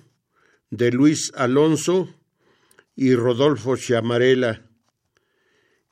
de 0.69 0.93
Luis 0.93 1.33
Alonso 1.35 2.09
y 2.95 3.15
Rodolfo 3.15 3.77
Chamarela 3.77 4.66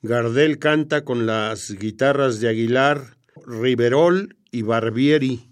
Gardel 0.07 0.59
canta 0.59 1.03
con 1.03 1.25
las 1.25 1.71
guitarras 1.71 2.39
de 2.39 2.51
Aguilar, 2.51 3.17
Riverol 3.47 4.37
y 4.51 4.61
Barbieri. 4.61 5.49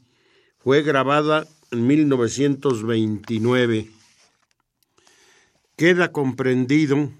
Fue 0.58 0.82
grabada 0.82 1.46
en 1.70 1.86
1929. 1.86 3.88
Queda 5.74 6.12
comprendido 6.12 7.10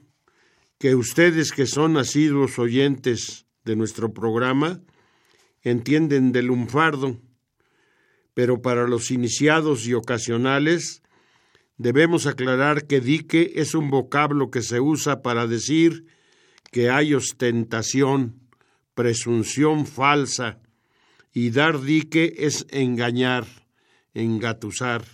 que 0.78 0.94
ustedes 0.94 1.52
que 1.52 1.64
son 1.64 1.96
asiduos 1.96 2.58
oyentes 2.58 3.46
de 3.64 3.76
nuestro 3.76 4.12
programa 4.12 4.82
entienden 5.62 6.32
del 6.32 6.48
lunfardo, 6.48 7.18
pero 8.34 8.60
para 8.60 8.86
los 8.86 9.10
iniciados 9.10 9.86
y 9.86 9.94
ocasionales 9.94 11.02
debemos 11.78 12.26
aclarar 12.26 12.86
que 12.86 13.00
dique 13.00 13.52
es 13.54 13.74
un 13.74 13.88
vocablo 13.88 14.50
que 14.50 14.60
se 14.60 14.80
usa 14.80 15.22
para 15.22 15.46
decir 15.46 16.04
que 16.72 16.90
hay 16.90 17.14
ostentación, 17.14 18.40
presunción 18.94 19.86
falsa, 19.86 20.58
y 21.32 21.50
dar 21.50 21.80
dique 21.80 22.34
es 22.38 22.66
engañar, 22.70 23.46
engatusar. 24.14 25.04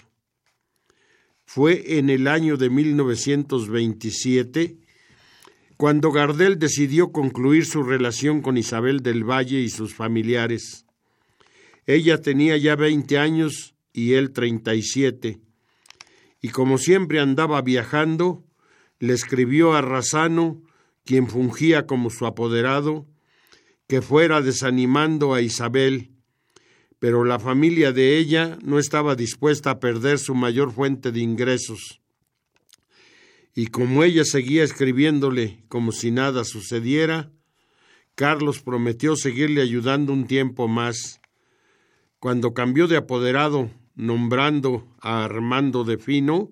Fue 1.45 1.99
en 1.99 2.09
el 2.11 2.29
año 2.29 2.57
de 2.57 2.71
1927 2.71 4.79
cuando 5.77 6.13
Gardel 6.13 6.59
decidió 6.59 7.13
concluir 7.13 7.67
su 7.67 7.83
relación 7.83 8.41
con 8.41 8.57
Isabel 8.57 9.03
del 9.03 9.25
Valle 9.25 9.61
y 9.61 9.69
sus 9.69 9.95
familiares. 9.95 10.87
Ella 11.87 12.21
tenía 12.21 12.57
ya 12.57 12.77
20 12.77 13.19
años 13.19 13.75
y 13.93 14.15
él 14.15 14.33
37, 14.33 15.41
y 16.41 16.49
como 16.51 16.79
siempre 16.79 17.19
andaba 17.21 17.61
viajando, 17.63 18.45
le 19.01 19.15
escribió 19.15 19.75
a 19.75 19.83
Razano 19.83 20.63
quien 21.09 21.27
fungía 21.27 21.87
como 21.87 22.11
su 22.11 22.27
apoderado, 22.27 23.07
que 23.87 24.03
fuera 24.03 24.43
desanimando 24.43 25.33
a 25.33 25.41
Isabel, 25.41 26.11
pero 26.99 27.25
la 27.25 27.39
familia 27.39 27.93
de 27.93 28.19
ella 28.19 28.59
no 28.63 28.79
estaba 28.79 29.15
dispuesta 29.15 29.71
a 29.71 29.81
perder 29.81 30.19
su 30.19 30.35
mayor 30.35 30.71
fuente 30.71 31.11
de 31.11 31.21
ingresos. 31.21 32.03
Y 33.55 33.69
como 33.69 34.05
ella 34.05 34.23
seguía 34.27 34.63
escribiéndole 34.63 35.65
como 35.69 35.93
si 35.93 36.11
nada 36.11 36.45
sucediera, 36.45 37.33
Carlos 38.15 38.61
prometió 38.61 39.17
seguirle 39.17 39.63
ayudando 39.63 40.13
un 40.13 40.27
tiempo 40.27 40.69
más. 40.69 41.23
Cuando 42.19 42.53
cambió 42.53 42.87
de 42.87 42.99
apoderado, 42.99 43.71
nombrando 43.95 44.87
a 45.01 45.25
Armando 45.25 45.85
de 45.85 45.97
Fino, 45.97 46.51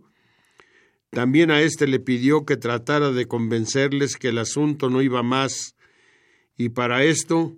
también 1.11 1.51
a 1.51 1.61
éste 1.61 1.87
le 1.87 2.01
pidió 2.01 2.45
que 2.45 2.57
tratara 2.57 3.13
de 3.13 3.27
convencerles 3.27 4.17
que 4.17 4.29
el 4.29 4.39
asunto 4.39 4.91
no 4.91 5.03
iba 5.03 5.23
más, 5.23 5.77
y 6.57 6.71
para 6.71 7.05
esto 7.05 7.57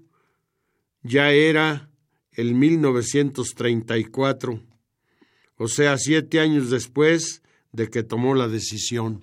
ya 1.03 1.31
era 1.31 1.91
el 2.33 2.55
1934, 2.55 4.63
o 5.57 5.69
sea, 5.69 5.97
siete 5.99 6.41
años 6.41 6.71
después 6.71 7.43
de 7.73 7.89
que 7.89 8.03
tomó 8.03 8.35
la 8.35 8.49
decisión. 8.49 9.23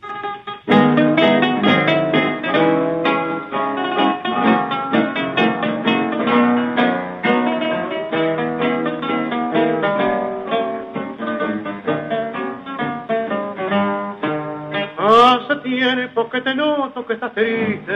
Que 16.36 16.42
te 16.42 16.54
noto 16.54 17.06
que 17.06 17.14
estás 17.14 17.34
triste, 17.34 17.94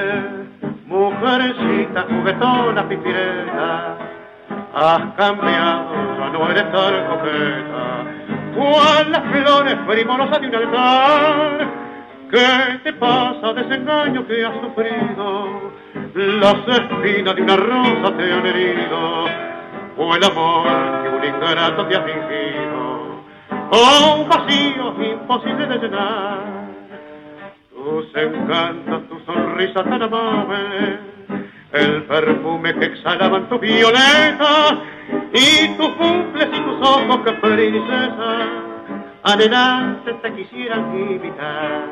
mujercita 0.86 2.06
juguetona 2.10 2.88
pipireta, 2.88 3.98
has 4.74 5.14
cambiado, 5.18 5.92
ya 6.18 6.30
no 6.30 6.50
eres 6.50 6.72
tan 6.72 7.06
coqueta, 7.10 7.84
cual 8.56 9.12
las 9.12 9.24
flores 9.24 9.76
primorosas 9.86 10.40
de 10.40 10.48
un 10.48 10.56
altar. 10.56 11.68
¿Qué 12.32 12.80
te 12.82 12.94
pasa, 12.94 13.54
desengaño 13.56 14.26
que 14.26 14.46
has 14.46 14.54
sufrido? 14.62 15.72
Las 16.14 16.66
espinas 16.66 17.36
de 17.36 17.42
una 17.42 17.58
rosa 17.58 18.16
te 18.16 18.34
han 18.34 18.46
herido, 18.46 19.26
o 19.98 20.16
el 20.16 20.24
amor 20.24 21.04
que 21.04 21.10
un 21.10 21.26
ingrato 21.26 21.86
te 21.88 21.98
ha 21.98 22.02
fingido, 22.04 23.22
o 23.70 24.16
un 24.16 24.30
vacío 24.30 24.96
imposible 25.04 25.66
de 25.68 25.78
llenar. 25.78 26.59
Tus 27.90 28.16
encantos, 28.16 29.10
tu 29.10 29.20
sonrisa 29.26 29.84
tan 29.84 30.04
amable, 30.04 31.00
el 31.74 32.04
perfume 32.04 32.76
que 32.76 32.86
exhalaban 32.86 33.50
tu 33.50 33.58
violeta 33.58 34.80
y 35.34 35.70
tus 35.70 35.90
cumples 35.96 36.50
y 36.54 36.60
tus 36.62 36.88
ojos 36.88 37.18
que 37.26 37.32
princesa. 37.32 38.38
Adelante 39.24 40.14
te 40.22 40.34
quisieran 40.34 40.96
imitar. 40.96 41.88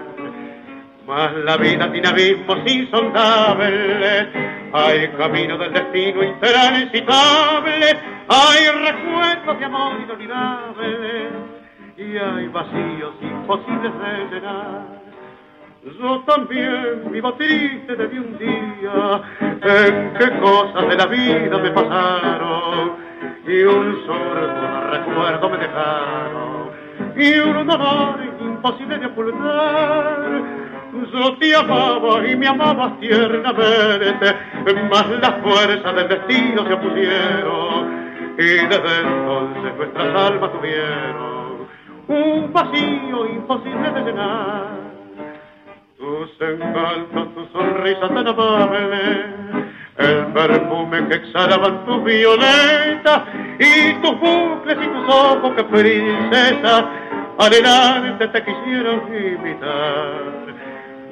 Mas 1.07 1.33
la 1.33 1.57
vida 1.57 1.91
tiene 1.91 2.07
abismos 2.07 2.59
insondables, 2.67 4.27
hay 4.73 5.07
camino 5.17 5.57
del 5.57 5.73
destino 5.73 6.23
intransitable, 6.23 7.97
hay 8.27 8.67
recuerdos 8.85 9.59
de 9.59 9.65
amor 9.65 9.93
inolvidables 9.99 11.31
y 11.97 12.17
hay 12.17 12.47
vacíos 12.49 13.15
imposibles 13.19 13.91
de 13.99 14.35
llenar. 14.35 14.96
Yo 15.95 16.19
también 16.25 17.09
vivo 17.11 17.33
triste 17.35 17.95
desde 17.95 18.19
un 18.19 18.37
día 18.37 19.21
en 19.39 20.13
qué 20.13 20.39
cosas 20.39 20.89
de 20.89 20.95
la 20.97 21.05
vida 21.05 21.57
me 21.59 21.71
pasaron 21.71 22.91
y 23.47 23.63
un 23.63 24.05
sordo 24.05 24.91
recuerdo 24.91 25.49
me 25.49 25.57
dejaron 25.57 26.71
y 27.15 27.39
un 27.39 27.67
dolor 27.67 28.19
imposible 28.39 28.97
de 28.97 29.05
ocultar. 29.05 30.41
Yo 31.13 31.37
te 31.37 31.55
amaba 31.55 32.27
y 32.27 32.35
me 32.35 32.47
amabas 32.47 32.99
tiernamente, 32.99 34.35
mas 34.89 35.09
las 35.09 35.41
fuerzas 35.41 35.95
del 35.95 36.07
destino 36.09 36.65
se 36.65 36.73
opusieron 36.73 38.33
y 38.37 38.43
desde 38.43 39.01
entonces 39.01 39.77
nuestras 39.77 40.15
almas 40.15 40.51
tuvieron 40.51 41.67
un 42.07 42.53
vacío 42.53 43.25
imposible 43.25 43.91
de 43.91 44.01
llenar 44.01 44.86
tus 45.97 46.29
encantos, 46.39 47.33
tu 47.33 47.47
sonrisa 47.51 48.07
tan 48.07 48.27
amable, 48.27 49.25
el 49.97 50.25
perfume 50.27 51.07
que 51.07 51.15
exhalaban 51.15 51.85
tus 51.85 52.03
violetas 52.03 53.23
y 53.57 53.93
tus 53.95 54.19
bucles 54.19 54.77
y 54.79 54.87
tus 54.87 55.13
ojos 55.13 55.53
que 55.55 55.63
princesa 55.63 56.85
adelante 57.39 58.27
te 58.27 58.43
quisieron 58.43 59.01
imitar. 59.07 60.37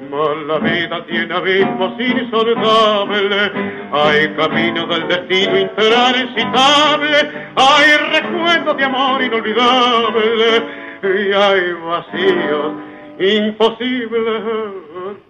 Mas 0.08 0.36
la 0.46 0.58
vida 0.58 1.04
tiene 1.06 1.34
abismos 1.34 2.00
insondables, 2.00 3.50
hay 3.92 4.28
caminos 4.36 4.88
del 4.88 5.08
destino 5.08 5.58
intransitable, 5.58 7.32
hay 7.56 8.20
recuerdos 8.20 8.76
de 8.76 8.84
amor 8.84 9.20
inolvidable. 9.20 10.86
Y 11.02 11.32
hay 11.32 11.72
vacíos 11.72 12.72
imposible 13.18 14.18
de. 14.20 15.26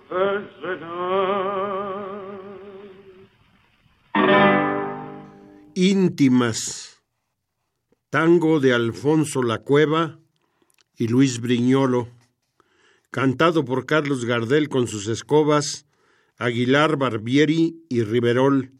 Íntimas. 5.75 7.03
Tango 8.11 8.61
de 8.61 8.73
Alfonso 8.73 9.43
La 9.43 9.59
Cueva 9.59 10.19
y 10.97 11.09
Luis 11.09 11.41
Briñolo. 11.41 12.09
Cantado 13.11 13.65
por 13.65 13.87
Carlos 13.87 14.25
Gardel 14.25 14.69
con 14.69 14.89
sus 14.89 15.07
escobas, 15.09 15.87
Aguilar 16.39 16.97
Barbieri 16.97 17.85
y 17.89 18.03
Riverol. 18.03 18.73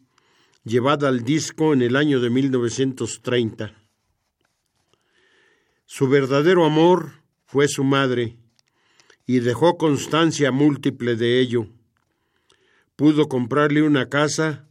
Llevada 0.63 1.07
al 1.07 1.23
disco 1.23 1.73
en 1.73 1.81
el 1.81 1.95
año 1.95 2.19
de 2.19 2.29
1930. 2.29 3.73
Su 5.85 6.09
verdadero 6.09 6.65
amor 6.65 7.23
fue 7.45 7.67
su 7.67 7.83
madre 7.83 8.37
y 9.27 9.41
dejó 9.41 9.77
constancia 9.77 10.51
múltiple 10.51 11.15
de 11.17 11.39
ello. 11.41 11.67
Pudo 12.95 13.27
comprarle 13.27 13.83
una 13.83 14.09
casa 14.09 14.65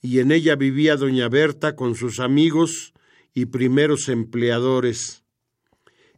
y 0.00 0.18
en 0.18 0.32
ella 0.32 0.56
vivía 0.56 0.96
doña 0.96 1.28
Berta 1.28 1.76
con 1.76 1.94
sus 1.94 2.18
amigos 2.18 2.94
y 3.34 3.44
primeros 3.46 4.08
empleadores. 4.08 5.22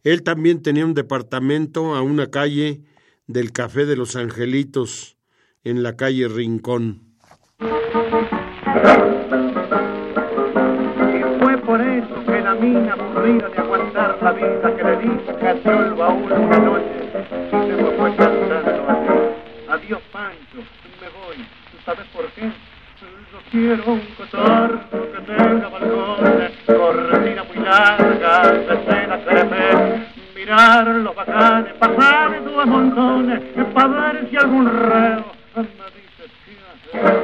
Él 0.04 0.22
también 0.22 0.62
tenía 0.62 0.86
un 0.86 0.94
departamento 0.94 1.94
a 1.96 2.02
una 2.02 2.30
calle 2.30 2.82
del 3.26 3.52
Café 3.52 3.86
de 3.86 3.96
los 3.96 4.16
Angelitos, 4.16 5.16
en 5.64 5.82
la 5.82 5.96
calle 5.96 6.28
Rincón. 6.28 7.00
Y 7.58 7.64
fue 11.40 11.58
por 11.58 11.80
eso 11.80 12.24
que 12.26 12.40
la 12.40 12.54
mina, 12.54 12.92
aburrida 12.92 13.48
de 13.48 13.58
aguantar 13.58 14.22
la 14.22 14.32
vida 14.32 14.76
que 14.76 14.84
le 14.84 14.92
el 15.72 15.92
una 15.92 16.58
noche 16.58 17.03
sabes 21.84 22.06
por 22.14 22.26
qué? 22.32 22.42
Yo 22.42 23.38
quiero 23.50 23.84
un 23.92 24.00
cotorro 24.16 24.80
que 24.90 25.20
tenga 25.26 25.68
balcones, 25.68 26.52
cortina 26.66 27.44
muy 27.44 27.56
larga, 27.58 28.52
de 28.52 28.84
seda 28.84 29.22
crepe, 29.24 30.06
mirar 30.34 30.86
los 30.86 31.14
bacanes, 31.14 31.74
pasar 31.74 32.34
en 32.34 32.44
dos 32.46 32.66
montones, 32.66 33.40
para 33.74 33.88
ver 33.88 34.28
si 34.30 34.36
algún 34.36 34.66
reo 34.66 35.24
me 35.56 35.62
dice 35.62 36.24
qué 36.44 36.56
hacer. 36.72 37.16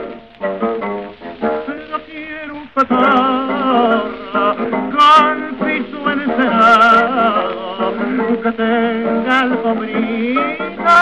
Yo 1.90 1.98
quiero 2.04 2.54
un 2.54 2.66
cotorro 2.68 4.56
con 4.90 5.36
piso 5.66 6.11
encerado, 6.11 7.94
que 8.42 8.52
tenga 8.52 9.40
alfombrita 9.40 10.98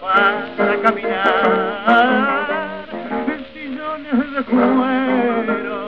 para 0.00 0.76
caminar 0.82 2.37
cuero, 4.74 5.78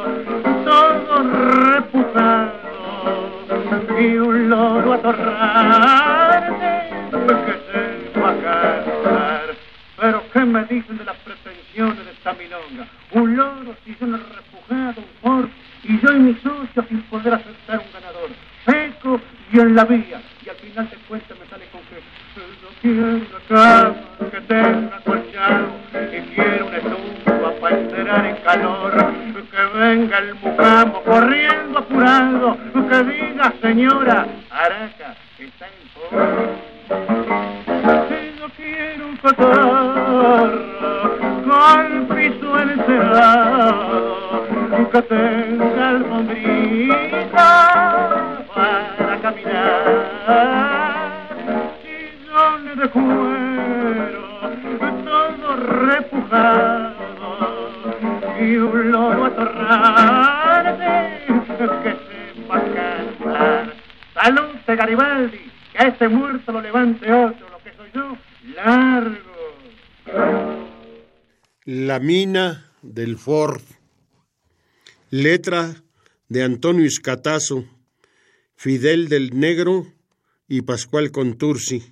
todo 0.64 1.12
repujado, 1.72 2.52
y 3.98 4.16
un 4.16 4.48
loro 4.48 4.92
atorrante 4.94 6.90
que 7.18 7.54
se 7.66 8.20
va 8.20 8.30
a 8.30 8.34
cantar. 8.34 9.46
Pero 9.98 10.22
¿qué 10.32 10.40
me 10.44 10.64
dicen 10.64 10.96
de 10.98 11.04
las 11.04 11.16
pretensiones 11.18 12.04
de 12.04 12.12
esta 12.12 12.32
milonga? 12.32 12.86
Un 13.12 13.36
loro, 13.36 13.76
sillones 13.84 14.20
repujados, 14.34 14.98
un 14.98 15.04
Ford, 15.20 15.48
y 15.82 16.00
yo 16.00 16.12
y 16.12 16.18
mi 16.20 16.34
socio 16.34 16.84
sin 16.88 17.02
poder 17.02 17.34
aceptar 17.34 17.78
un 17.78 17.92
ganador. 17.92 18.30
Seco 18.64 19.20
y 19.52 19.58
en 19.58 19.74
la 19.74 19.84
vía. 19.84 20.22
Y 20.44 20.48
al 20.48 20.56
final 20.56 20.88
de 20.88 20.96
cuentas 21.08 21.38
me 21.38 21.46
sale 21.46 21.66
con 21.66 21.80
que 21.82 21.96
yo 22.36 22.69
quiero 22.80 23.06
una 23.06 23.40
cama 23.48 23.94
que 24.30 24.40
tenga 24.42 25.00
colchado 25.04 25.68
y 26.12 26.20
quiero 26.34 26.66
una 26.66 26.76
estufa 26.78 27.50
para 27.60 27.78
enterar 27.78 28.26
en 28.26 28.36
calor. 28.36 28.92
Que 29.50 29.78
venga 29.78 30.18
el 30.18 30.34
mucamo 30.36 31.02
corriendo 31.02 31.80
apurado, 31.80 32.56
que 32.72 33.02
diga 33.02 33.52
señora, 33.60 34.28
Araca, 34.48 35.16
está 35.38 35.66
en 35.66 35.72
forma. 35.92 36.28
Yo 38.38 38.46
quiero 38.56 39.08
un 39.08 39.16
cotorro 39.16 40.48
con 41.48 42.16
piso 42.16 42.48
encerado, 42.60 44.46
que 44.92 45.02
tenga 45.02 45.88
alfombrita 45.88 46.89
Ford. 73.16 73.62
Letra 75.10 75.82
de 76.28 76.42
Antonio 76.42 76.84
Iscatazo, 76.84 77.64
Fidel 78.54 79.08
del 79.08 79.38
Negro 79.38 79.86
y 80.48 80.62
Pascual 80.62 81.10
Contursi. 81.10 81.82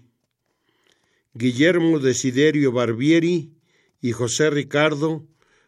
Guillermo 1.35 1.99
Desiderio 1.99 2.73
Barbieri 2.73 3.53
y 4.01 4.13
José 4.13 4.51
Ricardo 4.51 5.27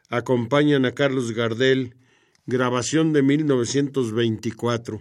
acompañan 0.09 0.85
a 0.85 0.93
Carlos 0.93 1.33
Gardel, 1.33 1.97
grabación 2.47 3.13
de 3.13 3.23
1924. 3.23 5.01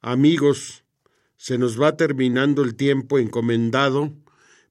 Amigos, 0.00 0.84
se 1.36 1.58
nos 1.58 1.80
va 1.80 1.96
terminando 1.96 2.62
el 2.62 2.76
tiempo 2.76 3.18
encomendado 3.18 4.14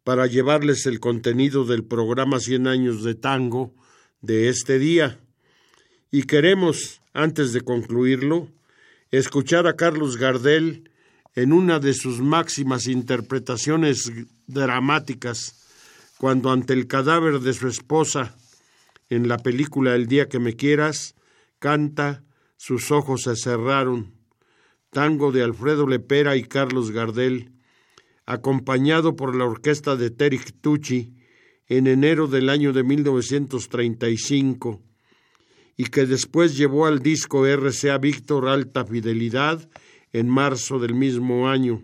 para 0.04 0.28
llevarles 0.28 0.86
el 0.86 1.00
contenido 1.00 1.66
del 1.66 1.84
programa 1.84 2.40
Cien 2.40 2.68
años 2.68 3.04
de 3.04 3.16
tango 3.16 3.74
de 4.26 4.50
este 4.50 4.80
día. 4.80 5.20
Y 6.12 6.24
queremos, 6.24 7.02
antes 7.14 7.54
de 7.54 7.62
concluirlo, 7.62 8.50
escuchar 9.12 9.68
a 9.68 9.76
Carlos 9.76 10.18
Gardel 10.18 10.90
en 11.36 11.54
una 11.54 11.80
de 11.80 11.94
sus 11.94 12.22
máximas 12.22 12.88
interpretaciones 12.88 14.12
dramáticas, 14.48 15.62
cuando 16.18 16.52
ante 16.52 16.74
el 16.74 16.88
cadáver 16.88 17.40
de 17.42 17.54
su 17.54 17.68
esposa, 17.68 18.36
en 19.10 19.28
la 19.28 19.38
película 19.38 19.94
El 19.96 20.08
día 20.08 20.28
que 20.28 20.40
me 20.40 20.56
quieras, 20.56 21.16
canta 21.60 22.24
Sus 22.58 22.90
ojos 22.92 23.24
se 23.24 23.36
cerraron, 23.36 24.14
tango 24.90 25.32
de 25.32 25.44
Alfredo 25.44 25.86
Lepera 25.88 26.38
y 26.38 26.44
Carlos 26.44 26.92
Gardel, 26.92 27.52
acompañado 28.26 29.16
por 29.16 29.36
la 29.36 29.46
orquesta 29.46 29.96
de 29.96 30.10
Terik 30.10 30.62
Tucci 30.62 31.14
en 31.68 31.88
enero 31.88 32.28
del 32.28 32.50
año 32.50 32.74
de 32.74 32.84
1935 32.84 34.82
y 35.78 35.86
que 35.86 36.06
después 36.06 36.56
llevó 36.58 36.86
al 36.86 37.00
disco 37.00 37.46
RCA 37.46 37.98
Víctor 37.98 38.48
Alta 38.48 38.86
Fidelidad 38.86 39.68
en 40.14 40.30
marzo 40.30 40.80
del 40.80 40.94
mismo 40.94 41.50
año. 41.50 41.84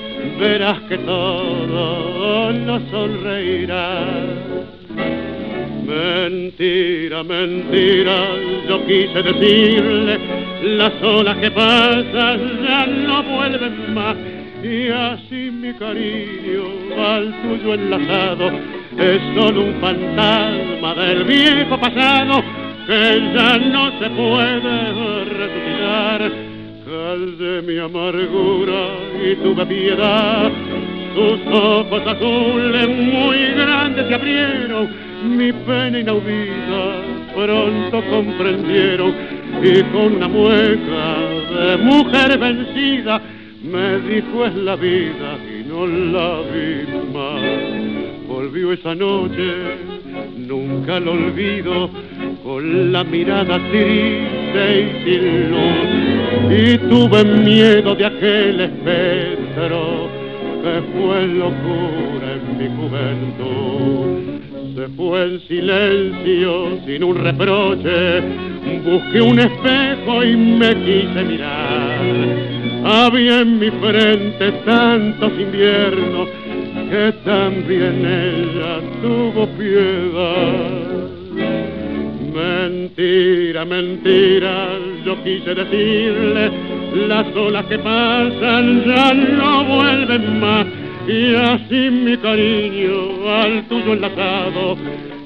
verás 0.39 0.79
que 0.89 0.97
todo 0.97 2.51
nos 2.53 2.81
sonreirá. 2.89 4.05
Mentira, 5.85 7.23
mentira, 7.23 8.15
yo 8.67 8.85
quise 8.85 9.21
decirle, 9.21 10.19
las 10.77 10.93
olas 11.03 11.37
que 11.37 11.51
pasan 11.51 12.63
ya 12.63 12.85
no 12.87 13.23
vuelven 13.23 13.93
más. 13.93 14.15
Y 14.63 14.89
así 14.89 15.51
mi 15.51 15.73
cariño 15.73 16.63
al 16.97 17.33
tuyo 17.41 17.73
enlazado 17.73 18.51
es 18.97 19.21
solo 19.35 19.61
un 19.65 19.73
fantasma 19.81 20.93
del 20.95 21.23
viejo 21.23 21.79
pasado 21.79 22.43
que 22.85 23.31
ya 23.33 23.57
no 23.57 23.99
se 23.99 24.09
puede 24.11 25.23
resucitar. 25.23 26.50
Calde 26.91 27.61
mi 27.61 27.77
amargura 27.77 28.83
y 29.23 29.33
tuve 29.37 29.65
piedad, 29.65 30.51
tus 31.15 31.39
ojos 31.47 32.01
azules 32.05 32.87
muy 32.89 33.37
grandes 33.55 34.07
se 34.09 34.13
abrieron, 34.13 34.89
mi 35.37 35.53
pena 35.53 35.99
inaudita 35.99 36.83
pronto 37.33 38.03
comprendieron. 38.09 39.13
Y 39.63 39.83
con 39.83 40.17
una 40.17 40.27
mueca 40.27 41.15
de 41.55 41.77
mujer 41.77 42.37
vencida 42.37 43.21
me 43.63 43.99
dijo 43.99 44.45
es 44.47 44.55
la 44.55 44.75
vida 44.75 45.37
y 45.47 45.63
no 45.69 45.87
la 45.87 46.41
vi 46.41 47.13
más 47.13 48.01
volvió 48.27 48.73
esa 48.73 48.95
noche, 48.95 49.53
nunca 50.37 50.99
lo 50.99 51.13
olvido, 51.13 51.89
con 52.43 52.91
la 52.91 53.03
mirada 53.05 53.59
triste 53.69 54.40
y 54.55 55.03
sin 55.03 55.51
luz. 55.51 56.01
Y 56.49 56.77
tuve 56.89 57.23
miedo 57.23 57.95
de 57.95 58.05
aquel 58.05 58.61
espectro 58.61 60.09
que 60.61 60.81
fue 60.93 61.27
locura 61.27 62.33
en 62.35 62.57
mi 62.57 62.67
juventud. 62.77 64.41
Se 64.75 64.87
fue 64.89 65.23
en 65.23 65.39
silencio, 65.47 66.79
sin 66.85 67.03
un 67.03 67.15
reproche, 67.17 68.21
busqué 68.85 69.21
un 69.21 69.39
espejo 69.39 70.23
y 70.23 70.35
me 70.35 70.75
quise 70.75 71.23
mirar. 71.23 71.99
Había 72.83 73.41
en 73.41 73.59
mi 73.59 73.69
frente 73.69 74.51
tantos 74.65 75.31
inviernos 75.39 76.29
que 76.89 77.13
también 77.23 78.05
ella 78.05 78.81
tuvo 79.01 79.47
piedad. 79.57 80.90
Mentira, 82.33 83.65
mentira, 83.65 84.69
yo 85.05 85.21
quise 85.23 85.53
decirle, 85.53 86.51
las 87.07 87.35
olas 87.35 87.65
que 87.65 87.77
pasan 87.79 88.83
ya 88.85 89.13
no 89.13 89.65
vuelven 89.65 90.39
más. 90.39 90.65
Y 91.07 91.35
así 91.35 91.89
mi 91.89 92.15
cariño 92.17 93.27
al 93.27 93.63
tuyo 93.63 93.93
enlazado 93.93 94.77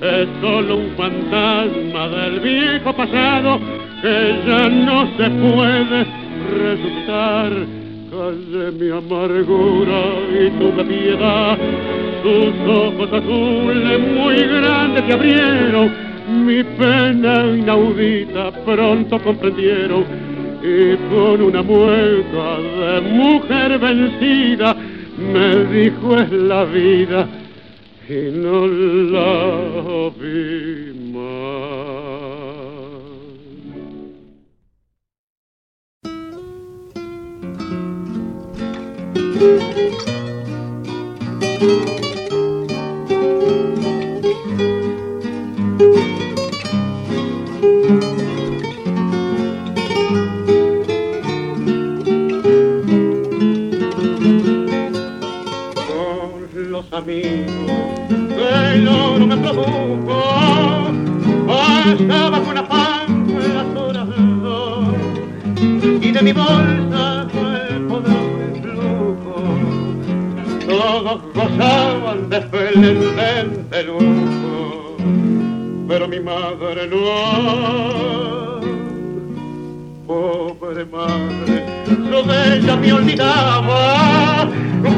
es 0.02 0.28
solo 0.42 0.78
un 0.78 0.90
fantasma 0.98 2.08
del 2.08 2.40
viejo 2.40 2.94
pasado 2.94 3.60
que 4.02 4.36
ya 4.48 4.70
no 4.70 5.08
se 5.18 5.30
puede 5.30 6.06
resucitar 6.58 7.52
de 8.16 8.72
mi 8.72 8.90
amargura 8.92 10.02
y 10.32 10.50
tu 10.52 10.72
piedad. 10.88 11.58
Tus 12.24 12.54
ojos 12.68 13.14
azules 13.14 14.00
muy 14.00 14.36
grandes 14.36 15.04
se 15.06 15.14
abrieron, 15.14 15.92
mi 16.28 16.64
pena 16.64 17.46
inaudita 17.46 18.52
pronto 18.66 19.20
comprendieron 19.20 20.06
y 20.62 20.96
con 21.10 21.42
una 21.42 21.62
mueca 21.62 22.58
de 22.60 23.02
mujer 23.02 23.78
vencida 23.78 24.76
me 25.18 25.66
dijo 25.66 26.20
es 26.20 26.32
la 26.32 26.66
vida 26.66 27.28
y 28.10 28.32
no 28.32 28.68
la 28.68 30.12
vi 30.20 30.94
más. 31.14 31.66
Los 57.06 57.14
amigos 57.14 57.36
el 58.74 58.88
oro 58.88 59.28
me 59.28 59.38
produjo, 59.38 60.92
pasaba 61.46 62.40
con 62.42 62.58
afán 62.58 63.28
las 63.54 63.78
horas 63.78 64.08
y 66.02 66.12
de 66.12 66.22
mi 66.24 66.34
bolsa 66.34 67.28
todos 70.68 71.22
gozaban 71.36 72.28
de 72.28 72.42
felizmente 72.42 73.84
lujo, 73.84 74.98
pero 75.88 76.08
mi 76.08 76.20
madre 76.20 76.88
no. 76.88 78.62
Pobre 80.08 80.86
madre, 80.86 81.66
yo 81.88 82.24
de 82.24 82.58
ella 82.58 82.76
me 82.78 82.94
olvidaba 82.94 84.26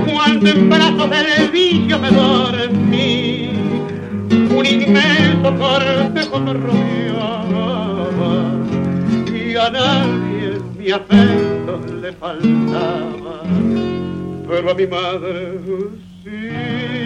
cuando 0.06 0.50
en 0.50 0.70
brazos 0.70 1.10
del 1.10 1.50
vicio 1.52 2.00
me 2.00 2.12
dormí. 2.12 3.50
Un 4.30 4.66
inmenso 4.66 5.56
cortejo 5.58 6.40
me 6.40 6.54
rodeaba 6.54 7.96
y 9.34 9.56
a 9.56 9.70
nadie 9.70 10.60
mi 10.78 10.92
afecto 10.92 11.82
le 12.02 12.12
faltaba 12.14 13.38
pero 14.48 14.72
a 14.72 14.74
mi 14.74 14.88
madre 14.88 15.60
sí. 16.24 16.97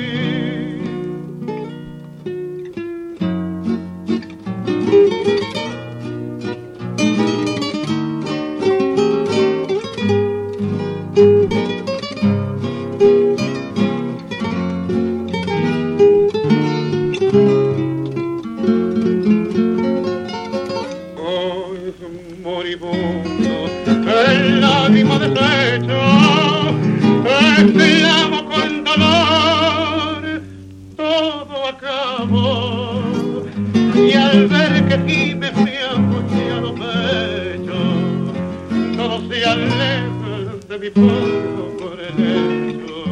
Por 40.93 41.97
lecho, 42.17 43.05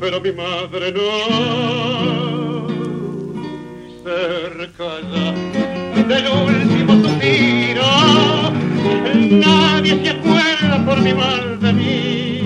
pero 0.00 0.20
mi 0.20 0.32
madre 0.32 0.92
no. 0.92 1.08
Cerca 4.04 4.90
del 6.08 6.26
último 6.28 6.92
suspiro, 7.02 7.90
nadie 9.30 10.02
se 10.02 10.10
acuerda 10.10 10.84
por 10.84 11.00
mi 11.00 11.14
mal 11.14 11.60
de 11.60 11.72
mí. 11.72 12.40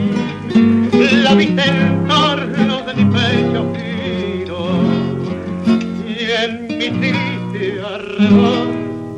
La 1.22 1.34
viste 1.34 1.62
en 1.62 2.08
torno 2.08 2.82
de 2.82 2.94
mi 2.94 3.04
pecho 3.12 3.72
giro 3.74 4.60
y 6.06 6.30
en 6.44 6.50
mi 6.78 6.88
triste 7.00 7.80
arrebol 7.82 8.68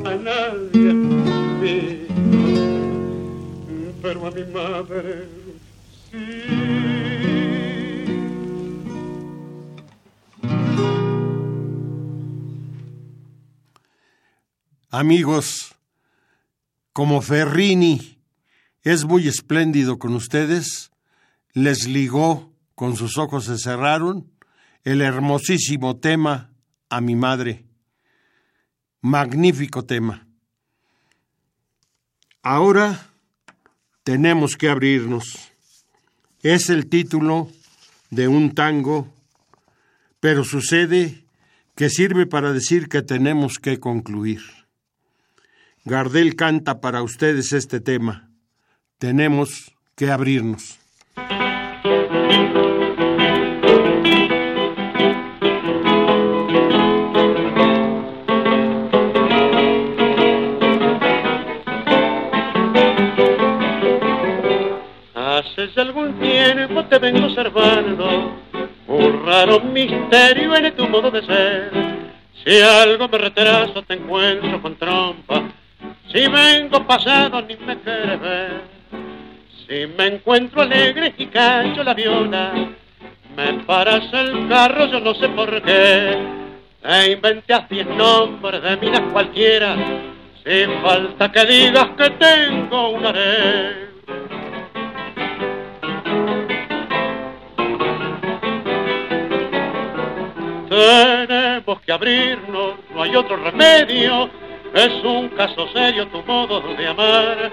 a 0.04 0.14
nadie 0.16 1.99
a 4.02 4.30
mi 4.30 4.44
madre 4.44 5.28
sí. 6.10 6.80
Amigos, 14.92 15.76
como 16.92 17.20
Ferrini 17.20 18.18
es 18.82 19.04
muy 19.04 19.28
espléndido 19.28 19.98
con 19.98 20.14
ustedes, 20.14 20.90
les 21.52 21.86
ligó, 21.86 22.52
con 22.74 22.96
sus 22.96 23.16
ojos 23.16 23.44
se 23.44 23.56
cerraron, 23.58 24.32
el 24.82 25.00
hermosísimo 25.00 25.98
tema 25.98 26.52
a 26.88 27.00
mi 27.00 27.14
madre. 27.14 27.66
Magnífico 29.00 29.84
tema. 29.84 30.26
Ahora 32.42 33.09
tenemos 34.02 34.56
que 34.56 34.68
abrirnos. 34.68 35.52
Es 36.42 36.70
el 36.70 36.88
título 36.88 37.50
de 38.10 38.28
un 38.28 38.54
tango, 38.54 39.12
pero 40.20 40.44
sucede 40.44 41.22
que 41.76 41.90
sirve 41.90 42.26
para 42.26 42.52
decir 42.52 42.88
que 42.88 43.02
tenemos 43.02 43.58
que 43.58 43.78
concluir. 43.78 44.40
Gardel 45.84 46.36
canta 46.36 46.80
para 46.80 47.02
ustedes 47.02 47.52
este 47.52 47.80
tema. 47.80 48.30
Tenemos 48.98 49.72
que 49.96 50.10
abrirnos. 50.10 50.79
Ya 65.60 65.82
algún 65.82 66.18
tiempo 66.18 66.82
te 66.86 66.98
vengo 66.98 67.26
observando 67.26 68.34
un 68.86 69.26
raro 69.26 69.60
misterio 69.60 70.56
en 70.56 70.74
tu 70.74 70.88
modo 70.88 71.10
de 71.10 71.22
ser. 71.22 71.70
Si 72.42 72.62
algo 72.62 73.06
me 73.08 73.18
retraso 73.18 73.82
te 73.82 73.94
encuentro 73.94 74.62
con 74.62 74.76
trompa, 74.76 75.42
si 76.10 76.26
vengo 76.28 76.82
pasado 76.86 77.42
ni 77.42 77.56
me 77.56 77.78
quieres 77.78 78.20
ver. 78.20 78.62
Si 79.68 79.86
me 79.98 80.06
encuentro 80.06 80.62
alegre 80.62 81.12
y 81.18 81.26
cacho 81.26 81.84
la 81.84 81.92
viola, 81.92 82.54
me 83.36 83.52
paras 83.64 84.10
el 84.14 84.48
carro, 84.48 84.86
yo 84.86 85.00
no 85.00 85.14
sé 85.14 85.28
por 85.28 85.60
qué. 85.60 86.16
Te 86.80 87.12
inventé 87.12 87.52
a 87.52 87.66
diez 87.68 87.86
nombres 87.86 88.62
de 88.62 88.76
minas 88.78 89.02
cualquiera, 89.12 89.76
sin 90.42 90.80
falta 90.80 91.30
que 91.30 91.44
digas 91.44 91.88
que 91.98 92.10
tengo 92.10 92.88
un 92.92 93.04
harén. 93.04 93.90
Tenemos 100.80 101.82
que 101.82 101.92
abrirnos, 101.92 102.76
no 102.94 103.02
hay 103.02 103.14
otro 103.14 103.36
remedio. 103.36 104.30
Es 104.72 105.04
un 105.04 105.28
caso 105.28 105.68
serio 105.74 106.06
tu 106.08 106.22
modo 106.22 106.60
de 106.74 106.86
amar. 106.86 107.52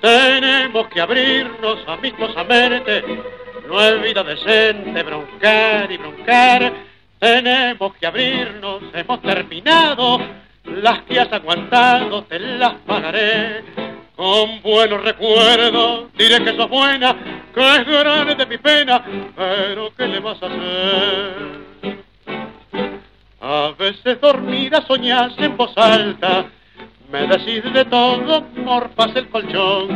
Tenemos 0.00 0.86
que 0.86 1.00
abrirnos 1.00 1.78
amistosamente. 1.88 3.02
No 3.66 3.80
es 3.80 4.00
vida 4.00 4.22
decente 4.22 5.02
broncar 5.02 5.90
y 5.90 5.96
broncar. 5.96 6.72
Tenemos 7.18 7.94
que 7.96 8.06
abrirnos, 8.06 8.82
hemos 8.94 9.22
terminado. 9.22 10.20
Las 10.62 11.02
que 11.02 11.18
has 11.18 11.32
aguantado 11.32 12.22
te 12.24 12.38
las 12.38 12.74
pagaré. 12.86 13.64
Con 14.14 14.62
buenos 14.62 15.02
recuerdos 15.02 16.12
diré 16.16 16.44
que 16.44 16.56
sos 16.56 16.68
buena, 16.68 17.16
que 17.52 17.60
es 17.60 17.86
grande 17.86 18.46
mi 18.46 18.58
pena, 18.58 19.04
pero 19.36 19.92
¿qué 19.96 20.06
le 20.06 20.20
vas 20.20 20.40
a 20.42 20.46
hacer? 20.46 22.07
A 23.40 23.72
veces 23.78 24.20
dormida 24.20 24.84
soñás 24.86 25.32
en 25.38 25.56
voz 25.56 25.76
alta, 25.76 26.46
me 27.10 27.26
decís 27.28 27.72
de 27.72 27.84
todo, 27.84 28.42
morfas 28.56 29.14
el 29.14 29.28
colchón. 29.28 29.88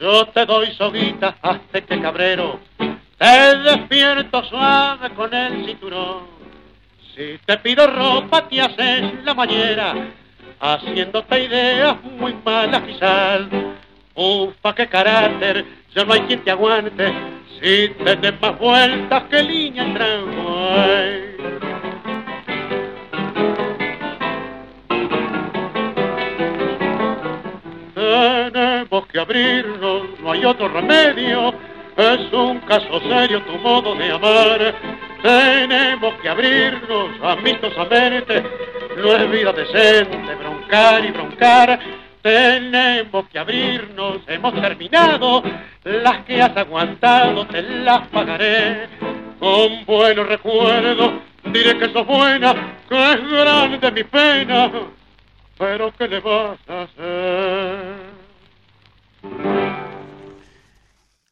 Yo 0.00 0.26
te 0.26 0.44
doy 0.44 0.72
soguita 0.72 1.36
hasta 1.40 1.80
que 1.80 2.00
cabrero, 2.00 2.58
te 3.16 3.58
despierto 3.58 4.44
suave 4.44 5.10
con 5.10 5.32
el 5.32 5.64
cinturón. 5.66 6.24
Si 7.14 7.38
te 7.46 7.58
pido 7.58 7.86
ropa 7.86 8.48
te 8.48 8.60
haces 8.60 9.24
la 9.24 9.34
mañera, 9.34 9.94
haciéndote 10.58 11.44
ideas 11.44 12.02
muy 12.02 12.34
malas 12.44 12.82
quizás. 12.82 13.42
Ufa, 14.16 14.74
qué 14.74 14.88
carácter, 14.88 15.64
ya 15.94 16.04
no 16.04 16.12
hay 16.12 16.20
quien 16.22 16.42
te 16.42 16.50
aguante, 16.50 17.12
si 17.60 17.88
te 18.02 18.16
des 18.16 18.40
más 18.40 18.58
vueltas 18.58 19.22
que 19.30 19.42
línea 19.44 19.84
en 19.84 19.94
tramway. 19.94 21.23
Tenemos 28.14 29.06
que 29.08 29.18
abrirnos, 29.18 30.20
no 30.20 30.32
hay 30.32 30.44
otro 30.44 30.68
remedio. 30.68 31.52
Es 31.96 32.32
un 32.32 32.60
caso 32.60 33.00
serio 33.00 33.42
tu 33.42 33.58
modo 33.58 33.94
de 33.96 34.12
amar. 34.12 34.74
Tenemos 35.20 36.14
que 36.22 36.28
abrirnos 36.28 37.10
amistosamente. 37.22 38.44
No 38.96 39.16
es 39.16 39.30
vida 39.30 39.52
decente 39.52 40.34
broncar 40.36 41.04
y 41.04 41.10
broncar. 41.10 41.80
Tenemos 42.22 43.28
que 43.28 43.38
abrirnos, 43.38 44.18
hemos 44.28 44.54
terminado. 44.54 45.42
Las 45.82 46.18
que 46.24 46.40
has 46.40 46.56
aguantado 46.56 47.46
te 47.48 47.62
las 47.62 48.06
pagaré. 48.08 48.88
Con 49.40 49.84
buenos 49.86 50.26
recuerdos 50.28 51.14
diré 51.52 51.78
que 51.78 51.92
sos 51.92 52.06
buena, 52.06 52.54
que 52.88 53.12
es 53.12 53.28
grande 53.28 53.90
mi 53.90 54.04
pena. 54.04 54.70
Pero 55.58 55.92
¿qué 55.96 56.08
le 56.08 56.20
vas 56.20 56.58
a 56.68 56.82
hacer? 56.82 58.03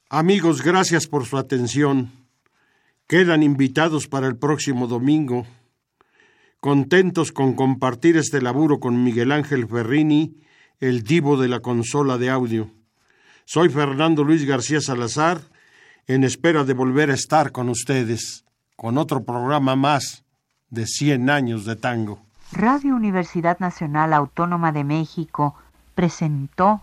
Amigos, 0.09 0.62
gracias 0.62 1.07
por 1.07 1.24
su 1.24 1.38
atención. 1.38 2.12
Quedan 3.07 3.43
invitados 3.43 4.09
para 4.09 4.26
el 4.26 4.36
próximo 4.36 4.86
domingo. 4.86 5.47
Contentos 6.61 7.32
con 7.32 7.55
compartir 7.55 8.16
este 8.16 8.43
laburo 8.43 8.78
con 8.78 9.03
Miguel 9.03 9.32
Ángel 9.32 9.66
Ferrini, 9.66 10.36
el 10.80 11.03
divo 11.03 11.36
de 11.36 11.49
la 11.49 11.61
consola 11.61 12.18
de 12.18 12.30
audio. 12.30 12.70
Soy 13.47 13.68
Fernando 13.68 14.22
Luis 14.22 14.45
García 14.45 14.80
Salazar, 14.80 15.40
en 16.07 16.24
espera 16.24 16.64
de 16.64 16.74
volver 16.74 17.11
a 17.11 17.14
estar 17.14 17.51
con 17.51 17.68
ustedes, 17.68 18.45
con 18.76 18.99
otro 18.99 19.24
programa 19.24 19.76
más 19.76 20.24
de 20.68 20.86
100 20.86 21.30
años 21.30 21.64
de 21.64 21.76
tango. 21.76 22.20
Radio 22.53 22.95
Universidad 22.95 23.59
Nacional 23.61 24.12
Autónoma 24.12 24.72
de 24.72 24.84
México 24.84 25.55
presentó 25.95 26.82